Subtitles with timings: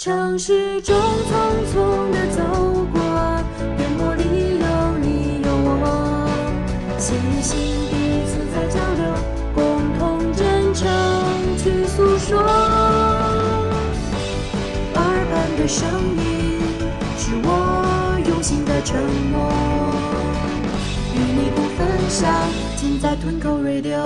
[0.00, 1.02] 城市中匆
[1.74, 2.40] 匆地走
[2.90, 2.98] 过，
[3.76, 4.22] 颠簸里
[4.58, 4.64] 有
[4.98, 6.24] 你有我，
[6.98, 7.52] 心与心
[7.90, 9.04] 彼此在交流，
[9.54, 9.60] 共
[9.98, 10.88] 同真诚
[11.58, 12.40] 去诉说。
[14.94, 16.62] 耳畔的声音
[17.18, 18.96] 是我用心的承
[19.30, 19.52] 诺，
[21.12, 22.32] 与你不分享，
[22.74, 24.02] 尽在吞口锐流。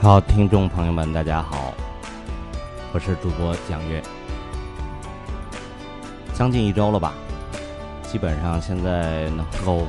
[0.00, 1.72] 好，听众朋友们，大家好，
[2.92, 4.02] 我是主播蒋月。
[6.34, 7.14] 将近一周了吧，
[8.02, 9.86] 基本上现在能够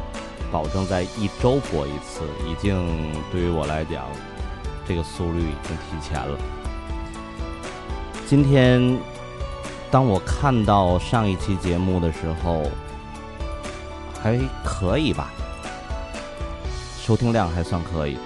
[0.51, 4.05] 保证在一周播一次，已经对于我来讲，
[4.87, 6.37] 这个速率已经提前了。
[8.25, 8.97] 今天，
[9.91, 12.63] 当我看到上一期节目的时候，
[14.23, 15.29] 还可以吧，
[17.01, 18.17] 收听量还算可以。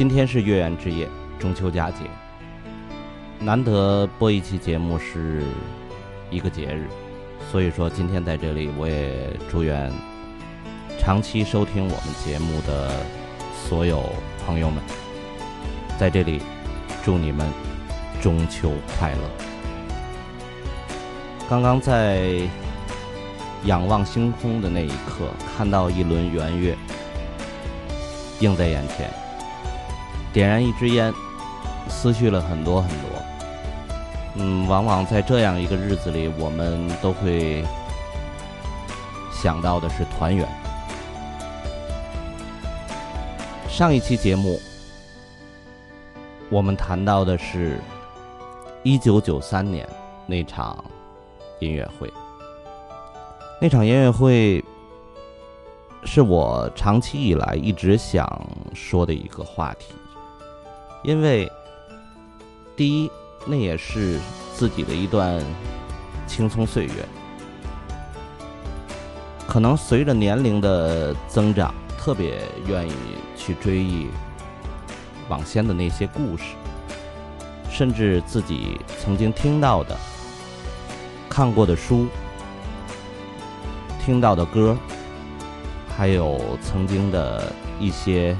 [0.00, 1.06] 今天是月圆之夜，
[1.38, 2.04] 中秋佳节，
[3.38, 5.42] 难得播一期节目是
[6.30, 6.88] 一个节日，
[7.52, 9.92] 所以说今天在这里，我也祝愿
[10.98, 12.90] 长期收听我们节目的
[13.54, 14.02] 所有
[14.46, 14.82] 朋友们，
[15.98, 16.40] 在这里
[17.04, 17.46] 祝你们
[18.22, 19.30] 中秋快乐。
[21.46, 22.40] 刚刚在
[23.66, 25.28] 仰望星空的那一刻，
[25.58, 26.74] 看到一轮圆月
[28.40, 29.10] 映在眼前。
[30.32, 31.12] 点燃一支烟，
[31.88, 33.08] 思绪了很多很多。
[34.36, 37.64] 嗯，往往在这样一个日子里，我们都会
[39.32, 40.48] 想到的是团圆。
[43.68, 44.60] 上一期节目，
[46.48, 47.80] 我们谈到的是
[48.84, 49.88] 1993年
[50.26, 50.84] 那场
[51.58, 52.12] 音乐会。
[53.60, 54.64] 那场音乐会
[56.04, 59.92] 是我长期以来一直想说的一个话题。
[61.02, 61.50] 因为，
[62.76, 63.10] 第一，
[63.46, 64.18] 那也是
[64.54, 65.42] 自己的一段
[66.26, 66.92] 青葱岁月。
[69.48, 72.92] 可能随着年龄的增长，特别愿意
[73.36, 74.08] 去追忆
[75.28, 76.44] 往先的那些故事，
[77.70, 79.96] 甚至自己曾经听到的、
[81.30, 82.06] 看过的书、
[84.04, 84.76] 听到的歌，
[85.96, 87.50] 还有曾经的
[87.80, 88.36] 一些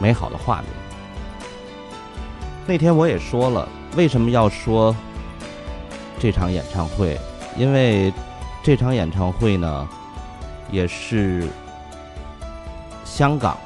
[0.00, 0.81] 美好的画面。
[2.64, 4.94] 那天我也说了，为什么要说
[6.18, 7.18] 这场演唱会？
[7.56, 8.12] 因为
[8.62, 9.88] 这场演唱会呢，
[10.70, 11.48] 也是
[13.04, 13.58] 香港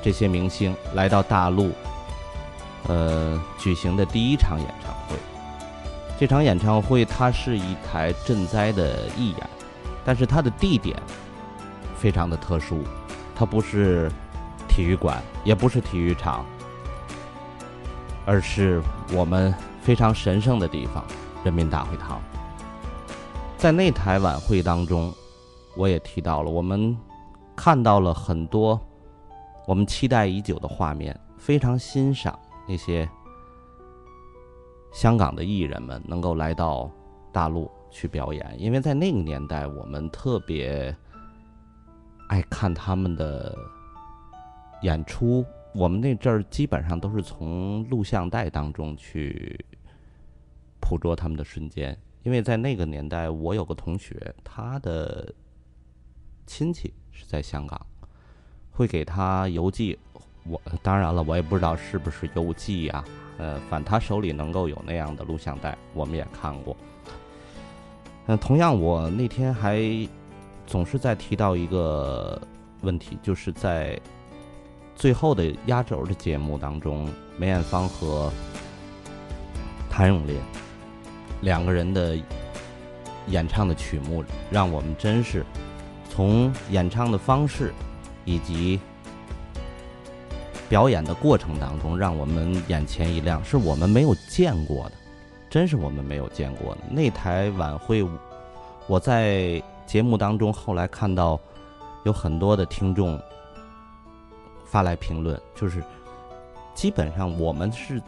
[0.00, 1.72] 这些明星来到大陆，
[2.86, 5.16] 呃，举行的第一场演唱会。
[6.18, 9.50] 这场演唱会它是一台赈灾的义演，
[10.04, 10.96] 但是它的地点
[11.98, 12.84] 非常的特殊，
[13.34, 14.10] 它不是
[14.68, 16.46] 体育馆，也不是体育场，
[18.30, 18.80] 而是
[19.12, 21.04] 我们非常神圣的地方——
[21.42, 22.22] 人民大会堂。
[23.58, 25.12] 在那台晚会当中，
[25.76, 26.96] 我也提到了，我们
[27.56, 28.80] 看到了很多
[29.66, 32.38] 我们期待已久的画面，非常欣赏
[32.68, 33.08] 那些
[34.92, 36.88] 香港的艺人们能够来到
[37.32, 40.96] 大陆去表演，因为在那个年代，我们特别
[42.28, 43.58] 爱看他们的
[44.82, 45.44] 演出。
[45.72, 49.64] 我们那阵儿基本上都是从录像带当中去
[50.80, 55.32] 捕捉他们的瞬间，因为在那个年代，我有个同学，他的
[56.46, 57.80] 亲戚是在香港，
[58.70, 59.98] 会给他邮寄。
[60.44, 63.04] 我当然了，我也不知道是不是邮寄呀、
[63.36, 66.76] 呃，反他手里能够有那样的录像带，我们也看过。
[68.26, 69.80] 嗯、同样，我那天还
[70.66, 72.40] 总是在提到一个
[72.80, 74.00] 问题，就是在
[75.00, 77.08] 最后的压轴的节目当中，
[77.38, 78.30] 梅艳芳和
[79.88, 80.36] 谭咏麟
[81.40, 82.14] 两个人的
[83.26, 85.42] 演唱的曲目，让我们真是
[86.10, 87.72] 从演唱的方式
[88.26, 88.78] 以及
[90.68, 94.92] 表演的过程当中，让我们眼前一亮，是我们没有见过的，
[95.48, 96.82] 真是我们没有见过的。
[96.90, 98.06] 那台晚会，
[98.86, 101.40] 我在节目当中后来看到
[102.04, 103.18] 有很多的听众
[104.70, 105.82] 发来评论，就是
[106.74, 108.00] 基本上我们是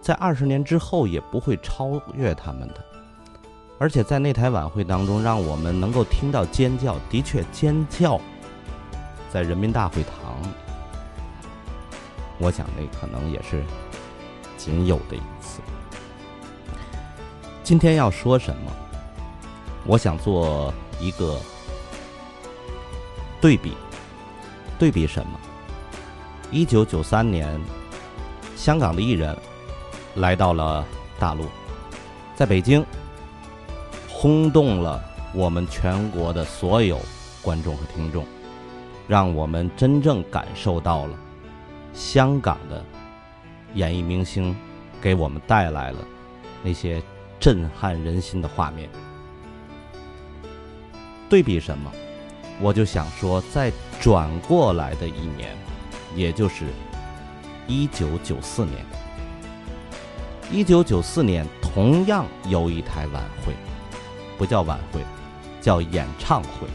[0.00, 2.84] 在二十年之后也不会超越他们的。
[3.78, 8.18] 而且在那台晚会当中，让我们能够听到尖叫，的确尖叫，
[9.30, 10.34] 在人民大会堂，
[12.38, 13.62] 我想那可能也是
[14.56, 15.60] 仅有的一次。
[17.62, 18.72] 今天要说什么？
[19.86, 21.38] 我想做一个
[23.40, 23.74] 对比，
[24.78, 25.38] 对比什么？
[26.50, 27.60] 一九九三年，
[28.56, 29.36] 香港的艺人
[30.14, 30.84] 来到了
[31.18, 31.44] 大陆，
[32.34, 32.84] 在北京
[34.08, 35.02] 轰动了
[35.34, 36.98] 我们全国的所有
[37.42, 38.24] 观众和听众，
[39.06, 41.14] 让我们真正感受到了
[41.92, 42.82] 香港的
[43.74, 44.56] 演艺明星
[45.02, 45.98] 给我们带来了
[46.62, 47.02] 那些
[47.38, 48.88] 震撼人心的画面。
[51.28, 51.92] 对比什么？
[52.58, 55.54] 我就想说，在转过来的一年，
[56.18, 56.64] 也就是
[57.68, 58.84] 一九九四年。
[60.50, 63.54] 一九九四年同样有一台晚会，
[64.36, 65.00] 不叫晚会，
[65.60, 66.66] 叫演唱会。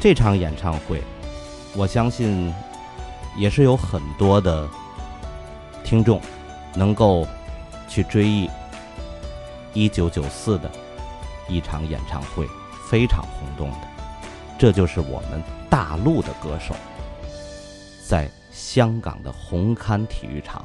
[0.00, 1.02] 这场演唱会，
[1.74, 2.50] 我相信
[3.36, 4.66] 也是有很多的
[5.84, 6.18] 听众
[6.74, 7.28] 能够
[7.86, 8.48] 去追忆
[9.74, 10.70] 一九九四的
[11.50, 12.48] 一场演唱会，
[12.88, 13.88] 非常轰动的。
[14.58, 16.74] 这就是我们大陆的歌手
[18.06, 18.26] 在
[18.58, 20.64] 香港的红磡体育场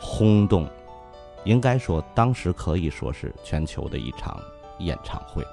[0.00, 0.68] 轰动，
[1.44, 4.42] 应该说当时可以说是全球的一场
[4.80, 5.46] 演唱会。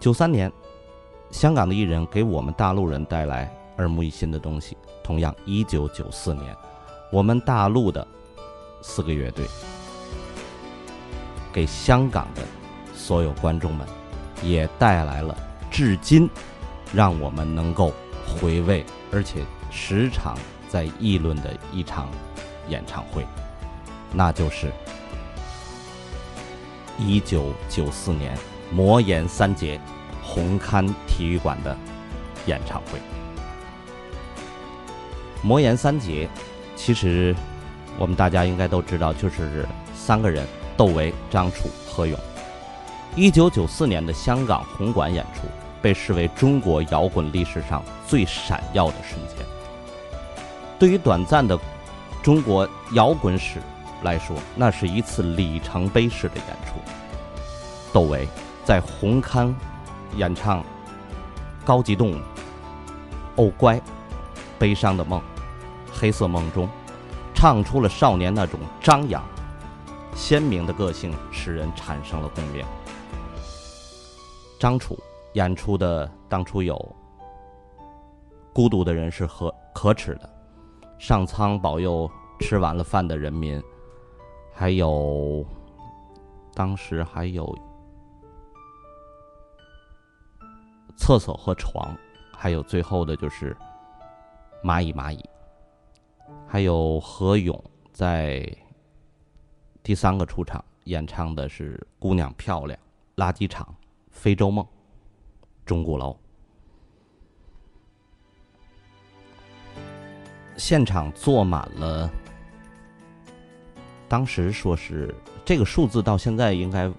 [0.00, 0.50] 九三年，
[1.30, 4.74] 香港的艺人给我们大陆人带来耳目一新的东西。
[5.04, 6.56] 同样，一九九四年，
[7.10, 8.06] 我们大陆的
[8.80, 9.46] 四个乐队
[11.52, 12.42] 给香港的
[12.94, 13.86] 所有观众们
[14.42, 15.36] 也带来了
[15.70, 16.28] 至今
[16.94, 17.92] 让我们能够
[18.26, 20.34] 回味，而且时常
[20.72, 22.08] 在议论的一场
[22.70, 23.26] 演唱会，
[24.10, 24.72] 那就是
[26.98, 28.34] 一九九四年
[28.70, 29.78] 魔岩三杰
[30.22, 31.76] 红磡体育馆的
[32.46, 32.98] 演唱会。
[35.42, 36.26] 魔岩三杰，
[36.74, 37.36] 其实
[37.98, 42.18] 我们大家应该都知道，就是三个人：窦唯、张楚、何勇。
[43.14, 45.42] 一九九四年的香港红馆演出。
[45.82, 49.41] 被视为中国摇滚历史上最闪耀的瞬间。
[50.82, 51.56] 对于短暂的
[52.24, 53.60] 中国摇滚史
[54.02, 56.74] 来说，那是一次里程碑式的演出。
[57.92, 58.26] 窦唯
[58.64, 59.54] 在红磡
[60.16, 60.58] 演唱
[61.64, 62.14] 《高级动物》
[63.36, 63.76] 《哦乖》
[64.58, 65.20] 《悲伤的梦》
[65.96, 66.66] 《黑色梦中》，
[67.32, 69.24] 唱出了少年那种张扬、
[70.16, 72.66] 鲜明的个性，使人产生了共鸣。
[74.58, 74.98] 张楚。
[75.34, 76.74] 演出的当初有
[78.52, 80.28] 《孤独的人是可可耻的》，
[81.02, 83.60] 上苍保佑吃完了饭的人民，
[84.52, 85.44] 还有
[86.54, 87.44] 当时还有
[90.96, 91.92] 厕所和床，
[92.32, 93.56] 还有最后的就是
[94.62, 95.28] 蚂蚁蚂蚁，
[96.46, 97.60] 还有何勇
[97.92, 98.48] 在
[99.82, 102.78] 第三个出场演唱的是《姑娘漂亮》
[103.20, 103.66] 《垃圾场》
[104.12, 104.64] 《非洲梦》。
[105.66, 106.16] 钟鼓楼。
[110.56, 112.10] 现场坐满了。
[114.08, 116.90] 当时说是这个数字到现在应该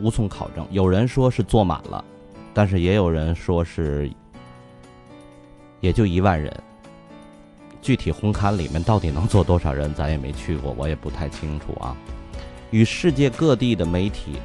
[0.00, 2.04] 无从考证，有人说是坐满了，
[2.54, 4.10] 但是也有人说是
[5.80, 6.54] 也就一万人。
[7.82, 11.96] 具体红磡里面到底能坐多少人，咱也没去过，我也不太清楚啊。
[12.70, 14.38] 与世界各地的媒体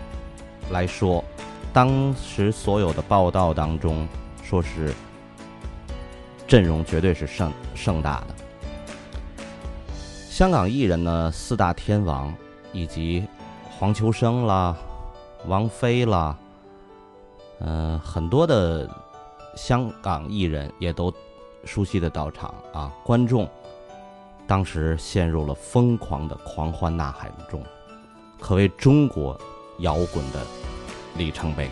[0.71, 1.23] 来说，
[1.71, 4.07] 当时所有的报道当中
[4.41, 4.93] 说是
[6.47, 8.35] 阵容绝对是盛盛大的。
[10.35, 12.35] 香港艺人呢，四大天王
[12.73, 13.25] 以及
[13.71, 14.75] 黄秋生啦、
[15.47, 16.37] 王菲啦，
[17.61, 18.85] 嗯、很多的
[19.55, 21.09] 香港艺人也都
[21.63, 23.49] 熟悉的到场啊，观众
[24.45, 27.63] 当时陷入了疯狂的狂欢呐喊中，
[28.37, 29.39] 可谓中国
[29.79, 30.45] 摇滚的
[31.15, 31.69] 里程碑。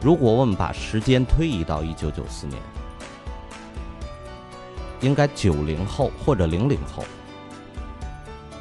[0.00, 2.58] 如果我们把时间推移到一九九四年，
[5.00, 7.04] 应该九零后或者零零后，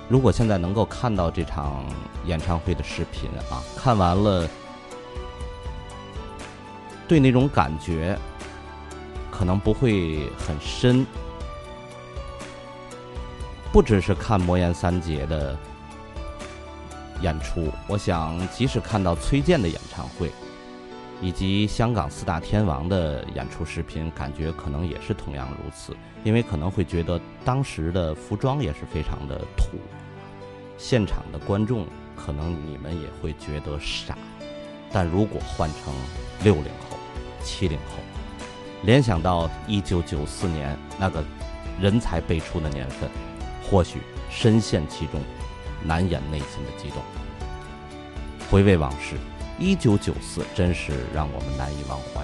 [0.07, 1.83] 如果现在能够看到这场
[2.25, 4.47] 演唱会的视频啊，看完了，
[7.07, 8.17] 对那种感觉
[9.31, 11.05] 可能不会很深，
[13.71, 15.57] 不只是看魔岩三杰的
[17.21, 20.31] 演出，我想即使看到崔健的演唱会。
[21.19, 29.77] 以及香港四大天王的演出视频，感觉可能也是同样如此，因为可能会觉得当时的服装也是非常的土，
[30.77, 34.17] 现场的观众可能你们也会觉得傻，
[34.91, 35.93] 但如果换成
[36.43, 36.97] 六零后、
[37.43, 37.95] 七零后，
[38.83, 41.23] 联想到一九九四年那个
[41.79, 43.09] 人才辈出的年份，
[43.69, 45.21] 或许深陷其中，
[45.83, 47.01] 难掩内心的激动。
[48.49, 49.15] 回味往事。
[49.59, 52.23] 一九九四真是让我们难以忘怀，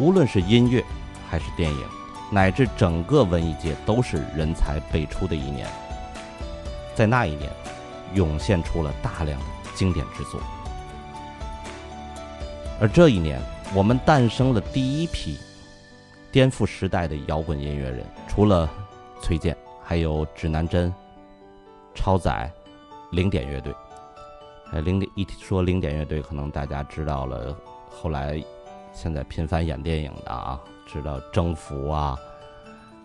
[0.00, 0.84] 无论是音乐，
[1.30, 1.86] 还是电影，
[2.32, 5.68] 乃至整个文艺界，都是人才辈出的一年。
[6.94, 7.50] 在那一年，
[8.14, 10.40] 涌现出了大量的经典之作，
[12.80, 13.38] 而这一年，
[13.74, 15.38] 我们诞生了第一批
[16.30, 18.68] 颠覆时代的摇滚音乐人，除了
[19.20, 20.92] 崔健，还有指南针、
[21.94, 22.50] 超载、
[23.10, 23.74] 零点乐队。
[24.72, 27.54] 呃，零点一说零点乐队，可能大家知道了。
[27.90, 28.42] 后来，
[28.94, 30.58] 现在频繁演电影的啊，
[30.92, 32.18] 知道征服啊，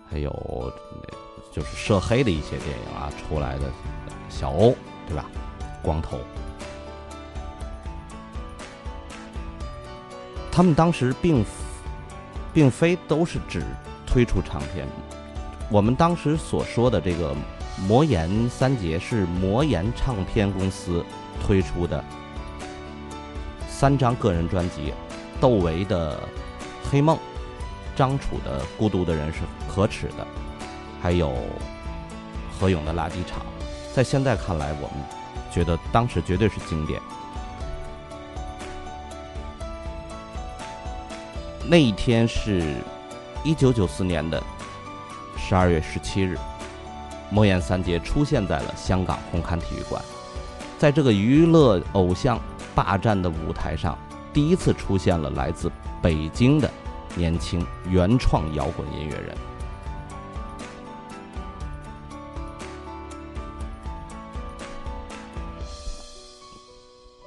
[0.10, 0.74] 还有
[1.52, 3.72] 就是涉黑的一些电影啊出来的
[4.30, 4.76] 小欧，
[5.08, 5.26] 对吧？
[5.82, 6.20] 光头，
[10.52, 11.46] 他们当时并
[12.54, 13.64] 并非都是只
[14.06, 14.86] 推出唱片，
[15.72, 17.34] 我们当时所说的这个
[17.88, 21.06] 魔岩三杰是魔岩唱片公司。
[21.40, 22.04] 推出的
[23.70, 24.92] 三张个人专辑，
[25.40, 26.18] 窦唯的
[26.90, 27.16] 《黑梦》，
[27.98, 30.24] 张楚的《孤独的人是可耻的》，
[31.02, 31.34] 还有
[32.60, 33.40] 何勇的《垃圾场》，
[33.92, 35.04] 在现在看来，我们
[35.52, 37.02] 觉得当时绝对是经典。
[41.66, 42.76] 那一天是
[43.44, 44.42] 一九九四年的
[45.36, 46.38] 十二月十七日，
[47.32, 50.00] 魔岩三杰出现在了香港红磡体育馆。
[50.78, 52.40] 在这个娱乐偶像
[52.76, 53.98] 霸占的舞台上，
[54.32, 56.72] 第一次出现了来自北京的
[57.18, 59.36] 年轻原创摇滚音乐人。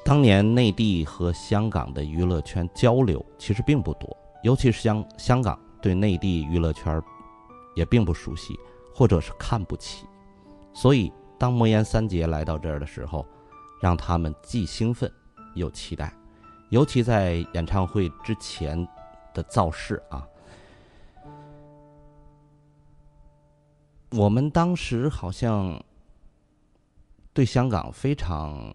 [0.05, 7.01] 当年内地和香港的娱乐圈交流其实并不多，尤其是香香港对内地娱乐圈
[7.77, 8.59] 也并不熟悉，
[8.93, 10.07] 或者是看不起。
[10.75, 13.25] 所以，当魔岩三杰来到这儿的时候，
[13.81, 15.09] 让他们既兴奋
[15.55, 16.13] 又期待，
[16.71, 18.85] 尤其在演唱会之前
[19.33, 20.27] 的造势啊，
[24.11, 25.81] 我们当时好像
[27.33, 28.75] 对香港非常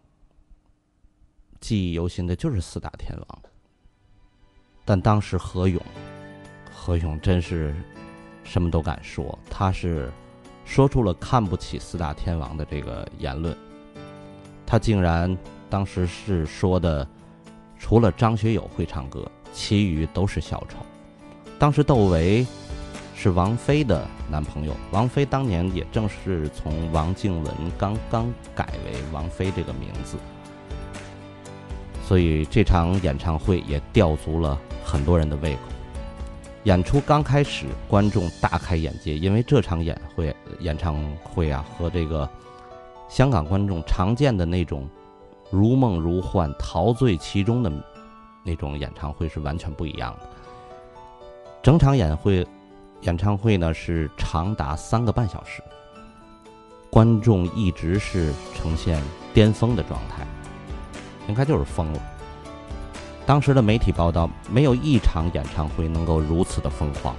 [1.60, 3.42] 记忆犹新的就是四大天王，
[4.86, 5.82] 但当时何勇，
[6.74, 7.76] 何勇真是
[8.44, 10.12] 什么都敢说，他是
[10.64, 13.56] 说出了看不起四大天王的这个言论。
[14.66, 15.38] 他竟然
[15.70, 17.08] 当时是说的，
[17.78, 20.78] 除了张学友会唱歌，其余都是小丑。
[21.58, 22.46] 当时窦唯
[23.16, 30.18] 是王菲的男朋友，王菲当年也正是从王静雯刚刚改为王菲这个名字，
[32.06, 35.60] 所以这场演唱会也吊足了很多人的胃口。
[36.66, 42.30] 演出刚开始，观众大开眼界，因为这场演会演唱会啊和这个。
[43.08, 44.90] 香港观众常见的那种
[45.52, 47.72] 如梦如幻、陶醉其中的
[48.46, 50.30] 那种演唱会是完全不一样的。
[51.64, 52.48] 整场演会
[53.02, 55.64] 演唱会呢是长达三个半小时，
[56.92, 59.02] 观众一直是呈现
[59.34, 60.25] 巅峰的状态，
[61.28, 62.00] 应该就是疯了。
[63.25, 67.16] 当时的媒体报道，没有一场演唱会能够如此的疯狂。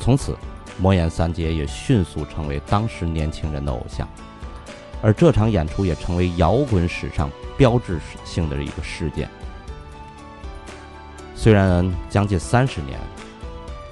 [0.00, 0.36] 从此，
[0.76, 4.08] 魔岩三杰也迅速成为当时年轻人的偶像，
[5.00, 9.30] 而这场演出也成为摇滚史上标志性的一个事件。
[11.40, 12.98] 虽然将近三十年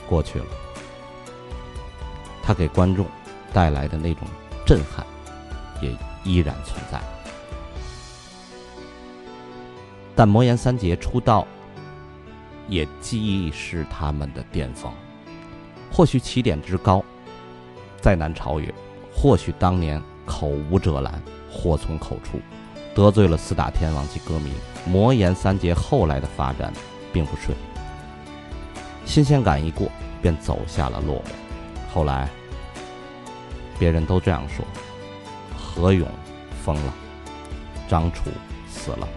[0.09, 0.47] 过去了，
[2.43, 3.07] 他给观众
[3.53, 4.27] 带来的那种
[4.67, 5.07] 震撼
[5.81, 7.01] 也依然存在。
[10.17, 11.47] 但魔岩三杰出道，
[12.69, 14.93] 也既是他们的巅峰。
[15.93, 17.01] 或许起点之高，
[18.01, 18.69] 再难超越；
[19.15, 22.41] 或许当年口无遮拦，祸从口出，
[22.93, 24.53] 得罪了四大天王及歌迷。
[24.85, 26.73] 魔岩三杰后来的发展
[27.17, 27.57] 并不顺，
[29.07, 29.89] 新鲜感一过，
[30.21, 31.95] 便走下了落寞。
[31.95, 32.29] 后来，
[33.79, 34.63] 别人都这样说：
[35.57, 36.07] 何勇
[36.63, 36.93] 疯了，
[37.89, 38.25] 张楚
[38.69, 39.09] 死了。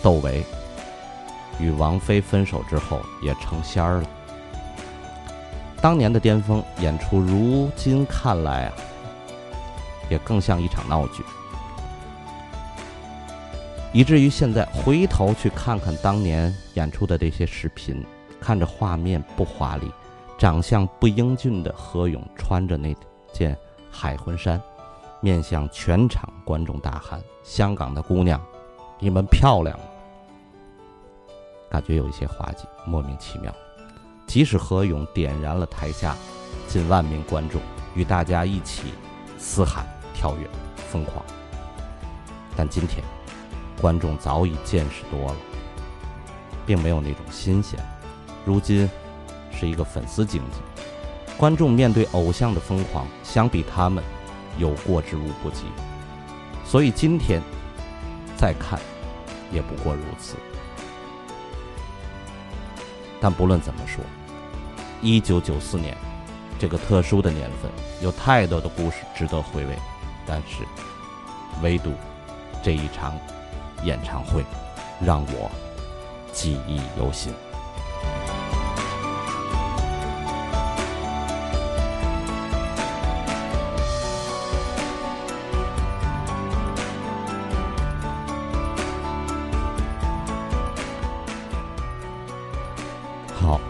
[0.00, 0.44] 窦唯
[1.58, 4.08] 与王菲分手之后也成仙儿了。
[5.80, 8.74] 当年的巅峰演出，如今看来啊，
[10.08, 11.24] 也更像一场闹剧。
[13.92, 18.04] 以至于现在回头去看看当年演出的这些视频，
[18.40, 19.90] 看着画面不华丽、
[20.38, 22.94] 长相不英俊的何勇穿着那
[23.32, 23.56] 件
[23.90, 24.60] 海魂衫，
[25.20, 28.40] 面向全场观众大喊：“香港的姑娘，
[28.98, 29.78] 你们漂亮！”
[31.70, 33.54] 感觉有一些滑稽，莫名其妙。
[34.26, 36.14] 即使何勇点燃了台下
[36.66, 37.58] 近万名观众，
[37.94, 38.92] 与大家一起
[39.38, 41.24] 嘶喊、跳跃、疯狂，
[42.54, 43.02] 但今天
[43.80, 45.36] 观众早已见识多了，
[46.66, 47.78] 并没有那种新鲜。
[48.44, 48.88] 如今
[49.52, 50.84] 是一个粉丝经济，
[51.36, 54.02] 观众面对偶像的疯狂，相比他们
[54.56, 55.64] 有过之无不及。
[56.64, 57.40] 所以今天
[58.36, 58.78] 再看，
[59.52, 60.36] 也不过如此。
[63.20, 64.04] 但不论怎么说，
[65.00, 65.96] 一九九四年
[66.58, 67.70] 这个特殊的年份，
[68.02, 69.76] 有太多的故事值得回味，
[70.26, 70.64] 但是
[71.62, 71.92] 唯独
[72.62, 73.16] 这一场
[73.84, 74.44] 演唱会
[75.00, 75.50] 让我
[76.32, 77.32] 记忆犹新。
[93.40, 93.60] 好，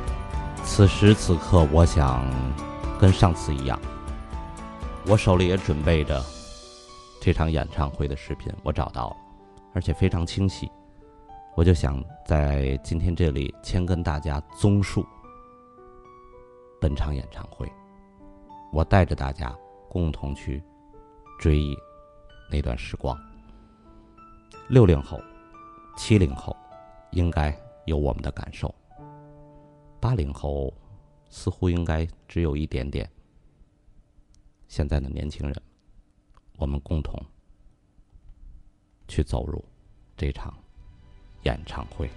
[0.65, 2.25] 此时此刻，我想
[2.99, 3.79] 跟上次一样，
[5.07, 6.25] 我手里也准备着
[7.21, 9.17] 这场演唱会的视频，我找到了，
[9.79, 10.69] 而且非常清晰。
[11.55, 15.07] 我就想在今天这里先跟大家综述
[16.81, 17.71] 本场演唱会，
[18.73, 19.57] 我带着大家
[19.89, 20.61] 共同去
[21.39, 21.77] 追忆
[22.51, 23.17] 那段时光。
[24.69, 25.21] 六零后、
[25.97, 26.57] 七零后
[27.13, 28.75] 应该有我们的感受。
[30.01, 30.75] 八零后
[31.29, 33.09] 似乎应该只有一点点。
[34.67, 35.63] 现在的年轻人，
[36.57, 37.17] 我们共同
[39.07, 39.65] 去走入
[40.19, 40.53] 这场
[41.45, 42.11] 演唱会。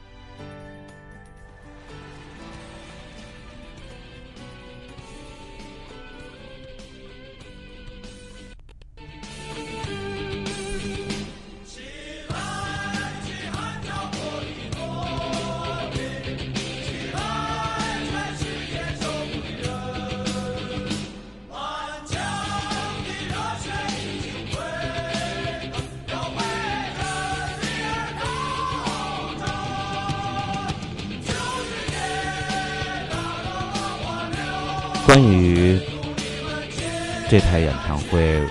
[38.11, 38.45] 会，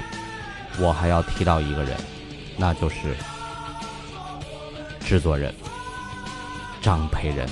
[0.79, 1.97] 我还要提到一个人，
[2.57, 3.15] 那就是
[5.01, 5.55] 制作人
[6.81, 7.47] 张培仁。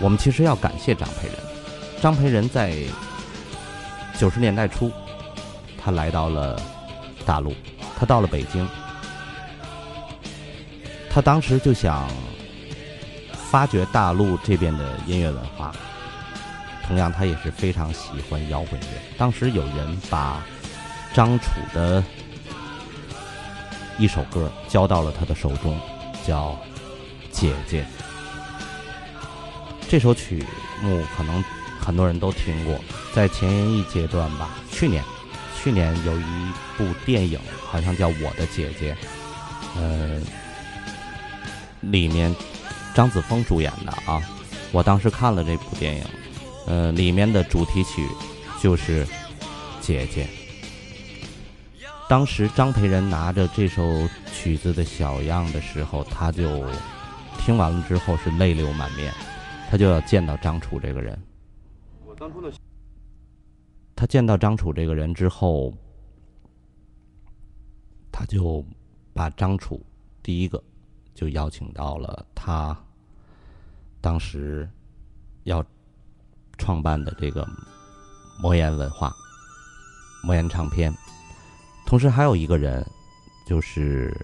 [0.00, 1.36] 我们其实要感谢张培仁。
[2.00, 2.76] 张培仁在
[4.16, 4.92] 九十年代初，
[5.82, 6.60] 他来到了
[7.26, 7.54] 大陆，
[7.98, 8.68] 他到了北京，
[11.10, 12.08] 他当时就想
[13.50, 15.74] 发掘大陆这边的音乐文化。
[16.86, 18.86] 同样，他也是非常喜欢摇滚乐。
[19.16, 20.44] 当时有人把
[21.14, 22.04] 张楚的
[23.98, 25.78] 一首歌交到了他的手中，
[26.26, 26.50] 叫
[27.30, 27.82] 《姐姐》。
[29.88, 30.44] 这首曲
[30.82, 31.42] 目可能
[31.80, 32.78] 很多人都听过，
[33.14, 34.50] 在前一阶段吧。
[34.70, 35.02] 去年，
[35.56, 37.38] 去年有一部电影，
[37.70, 38.94] 好像叫《我的姐姐》，
[39.76, 40.20] 呃，
[41.80, 42.34] 里面
[42.94, 44.20] 张子枫主演的啊。
[44.72, 46.04] 我当时看了这部电影。
[46.66, 48.06] 呃，里面的主题曲
[48.60, 49.04] 就是
[49.80, 50.24] 《姐姐》。
[52.08, 53.82] 当时张培仁拿着这首
[54.32, 56.64] 曲子的小样的时候，他就
[57.38, 59.12] 听完了之后是泪流满面，
[59.70, 61.18] 他就要见到张楚这个人。
[62.04, 62.52] 我当初的
[63.96, 65.72] 他见到张楚这个人之后，
[68.12, 68.64] 他就
[69.12, 69.84] 把张楚
[70.22, 70.62] 第一个
[71.14, 72.76] 就邀请到了他
[74.00, 74.68] 当时
[75.44, 75.64] 要
[76.58, 77.46] 创办的这个
[78.38, 79.14] 魔岩文化、
[80.22, 80.94] 魔岩唱片。
[81.86, 82.84] 同时还有一个人，
[83.46, 84.18] 就是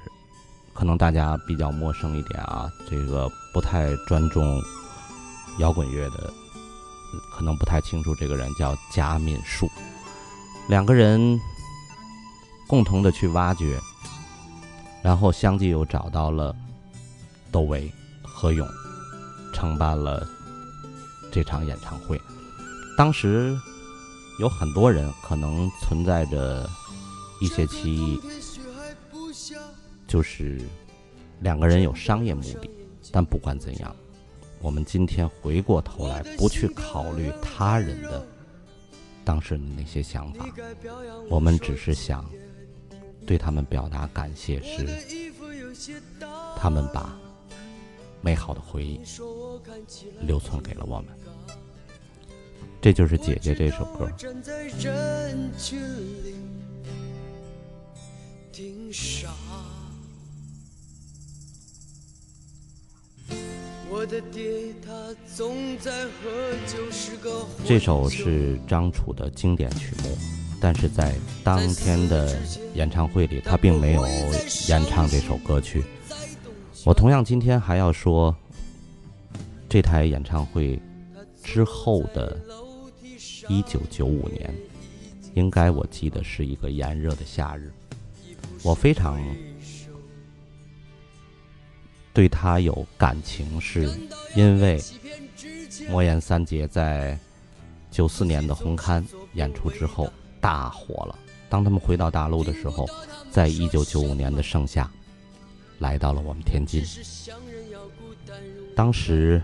[0.72, 4.40] 可能大家比较陌生一点啊，这个不太专注
[5.58, 6.32] 摇滚乐的，
[7.34, 9.70] 可能不太清楚这个人叫贾敏树。
[10.68, 11.38] 两个人
[12.66, 13.78] 共同的去挖掘，
[15.02, 16.54] 然后相继又找到了
[17.52, 18.66] 窦唯、何勇，
[19.52, 20.26] 承办了
[21.30, 22.20] 这场演唱会。
[22.96, 23.58] 当时
[24.38, 26.68] 有很多人可能存在着。
[27.42, 28.20] 一些歧义，
[30.06, 30.60] 就是
[31.38, 32.70] 两个人有商业目的，
[33.10, 33.96] 但不管怎样，
[34.60, 38.26] 我们今天回过头来，不去考虑他人的
[39.24, 40.46] 当时的那些想法，
[41.30, 42.30] 我们只是想
[43.26, 44.86] 对他们表达感谢，是
[46.58, 47.18] 他们把
[48.20, 49.00] 美好的回忆
[50.20, 51.06] 留存给了我们。
[52.80, 54.10] 这就是《姐姐》这首歌。
[67.66, 70.16] 这首是张楚的经典曲目，
[70.58, 72.34] 但是在当天的
[72.74, 74.06] 演唱会里，他并没有
[74.68, 75.84] 演唱这首歌曲。
[76.84, 78.34] 我同样今天还要说，
[79.70, 80.82] 这台演唱会
[81.44, 82.36] 之后的
[83.48, 84.52] 一九九五年，
[85.34, 87.72] 应该我记得是一个炎热的夏日。
[88.64, 89.22] 我非常
[92.12, 93.88] 对他有感情，是
[94.34, 94.82] 因为
[95.88, 97.16] 魔岩三杰在
[97.92, 99.00] 九四年的红勘
[99.34, 101.16] 演出之后大火了。
[101.48, 102.88] 当他们回到大陆的时候，
[103.30, 104.90] 在一九九五年的盛夏
[105.78, 106.82] 来到了我们天津。
[108.74, 109.40] 当时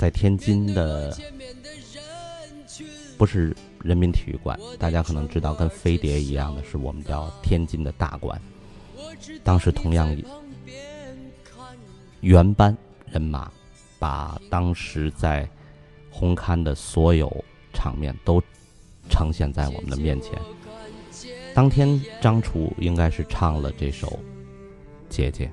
[0.00, 1.14] 在天津的
[3.18, 3.54] 不是。
[3.82, 8.38] 人民体育馆，大家可能知道，跟飞碟一样的是我们叫天津的大馆。
[9.42, 10.14] 当时同样
[12.20, 12.76] 原班
[13.10, 13.50] 人马，
[13.98, 15.48] 把当时在
[16.10, 17.34] 红磡的所有
[17.72, 18.38] 场面都
[19.08, 20.38] 呈现在我们的面前。
[21.54, 24.08] 当天张楚应该是唱了这首
[25.08, 25.50] 《姐姐》，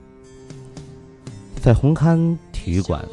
[1.61, 3.07] 在红磡体育馆。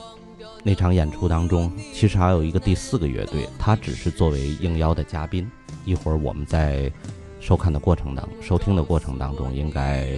[0.67, 5.47] 那场演出当中，其实还有一个第四个乐队，他只是作为应邀的嘉宾。
[5.85, 6.91] 一会儿我们在
[7.39, 10.09] 收看的过程当收听的过程当中，应该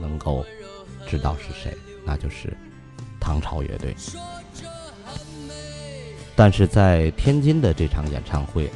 [0.00, 0.46] 能够
[1.08, 2.56] 知道是谁，那就是
[3.20, 3.92] 唐朝乐队。
[6.36, 8.70] 但是在天津的这场演唱会，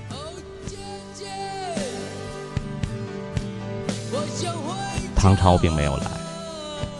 [5.15, 6.11] 唐朝并没有来。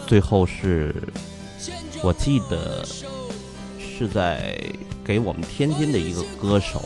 [0.07, 0.95] 最后是
[2.01, 2.85] 我记得。
[4.01, 4.59] 是在
[5.05, 6.81] 给我们天津的一个歌手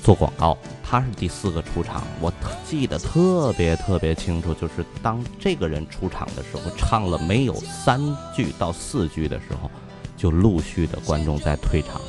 [0.00, 2.32] 做广告，他是第四个出场，我
[2.64, 8.00] 记得特别特别清楚，就是当这个人出场的时候，唱了没有三
[8.32, 9.68] 句到四句的时候，
[10.16, 12.00] 就陆续的观众在退场，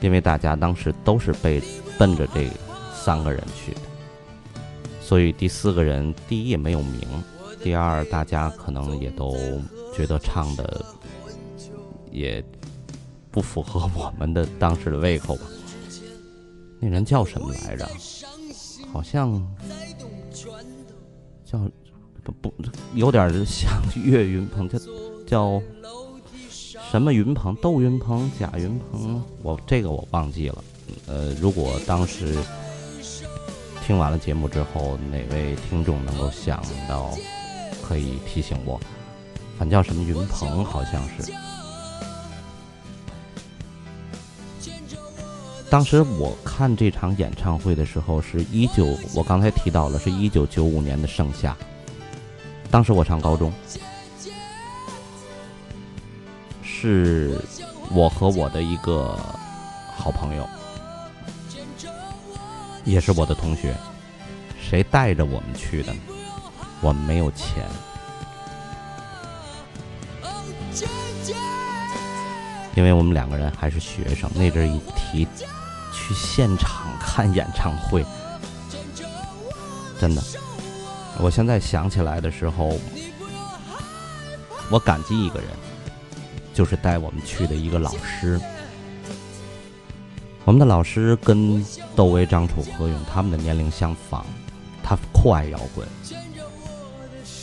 [0.00, 1.60] 因为大家当时都是被
[1.98, 2.48] 奔着这
[2.94, 3.80] 三个人去的，
[5.00, 7.00] 所以第四个人第一也没有名，
[7.60, 9.36] 第二大家可能也都
[9.96, 10.84] 觉得唱的
[12.12, 12.40] 也。
[13.38, 15.42] 不符合我们的当时的胃口吧？
[16.80, 17.88] 那人叫什么来着？
[18.92, 19.40] 好像
[21.44, 21.56] 叫
[22.24, 22.52] 不不，
[22.94, 23.70] 有点像
[24.04, 24.80] 岳云鹏，叫
[25.24, 25.62] 叫
[26.90, 27.54] 什么云鹏？
[27.62, 29.22] 窦云鹏、贾云鹏？
[29.44, 30.64] 我这个我忘记了。
[31.06, 32.36] 呃，如果当时
[33.86, 37.16] 听完了节目之后，哪位听众能够想到，
[37.84, 38.80] 可以提醒我。
[39.56, 40.64] 反叫什么云鹏？
[40.64, 41.32] 好像是。
[45.70, 51.54] 当时我看这场演唱会的时候，是一九，我刚才提到了，是一九九五年的盛夏。
[52.70, 53.52] 当时我上高中，
[56.62, 57.38] 是
[57.92, 59.18] 我和我的一个
[59.94, 60.48] 好朋友，
[62.84, 63.76] 也是我的同学，
[64.58, 65.94] 谁带着我们去的？
[66.80, 67.66] 我们没有钱，
[72.74, 75.26] 因为我们两个人还是学生，那阵一提
[76.08, 78.02] 去现场看演唱会，
[80.00, 80.22] 真的，
[81.20, 82.78] 我现在想起来的时候，
[84.70, 85.48] 我感激一个人，
[86.54, 88.40] 就是带我们去的一个老师。
[90.46, 91.62] 我们的老师跟
[91.94, 94.24] 窦唯、张楚、何勇他们的年龄相仿，
[94.82, 95.86] 他酷爱摇滚。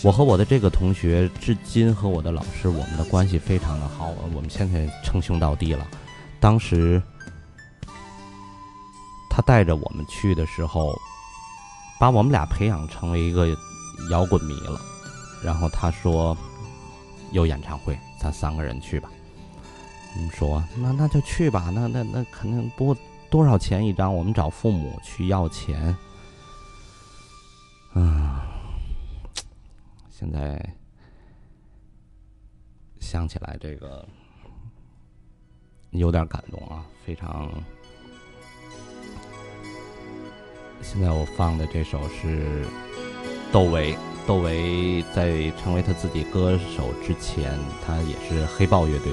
[0.02, 5.88] 我和我的这个同学，至今和我的老师，我们的关系非常的好，我们现在称兄道弟了。
[6.40, 7.00] 当时
[9.36, 10.98] 他带着我们去的时候，
[12.00, 13.46] 把我们俩培养成为一个
[14.10, 14.80] 摇滚迷了。
[15.44, 16.36] 然后他说
[17.34, 19.12] 有演唱会，咱三个人去吧。
[20.16, 22.96] 我们说那那就去吧，那那那肯定不
[23.30, 24.16] 多少钱一张？
[24.16, 25.94] 我们找父母去要钱。
[27.94, 28.40] 嗯。
[30.10, 30.66] 现在
[33.02, 34.08] 想起来，这个
[35.90, 37.52] 有点感动啊，非常。
[40.82, 42.66] 现在我放的这首是
[43.52, 49.12] 窦唯，窦唯在成为他自己歌手之前，他也是黑豹乐队，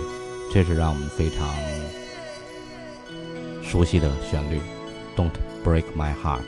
[0.53, 1.49] 这是让我们非常
[3.63, 4.61] 熟悉的旋律
[5.17, 5.31] ，Don't
[5.65, 6.43] break my heart。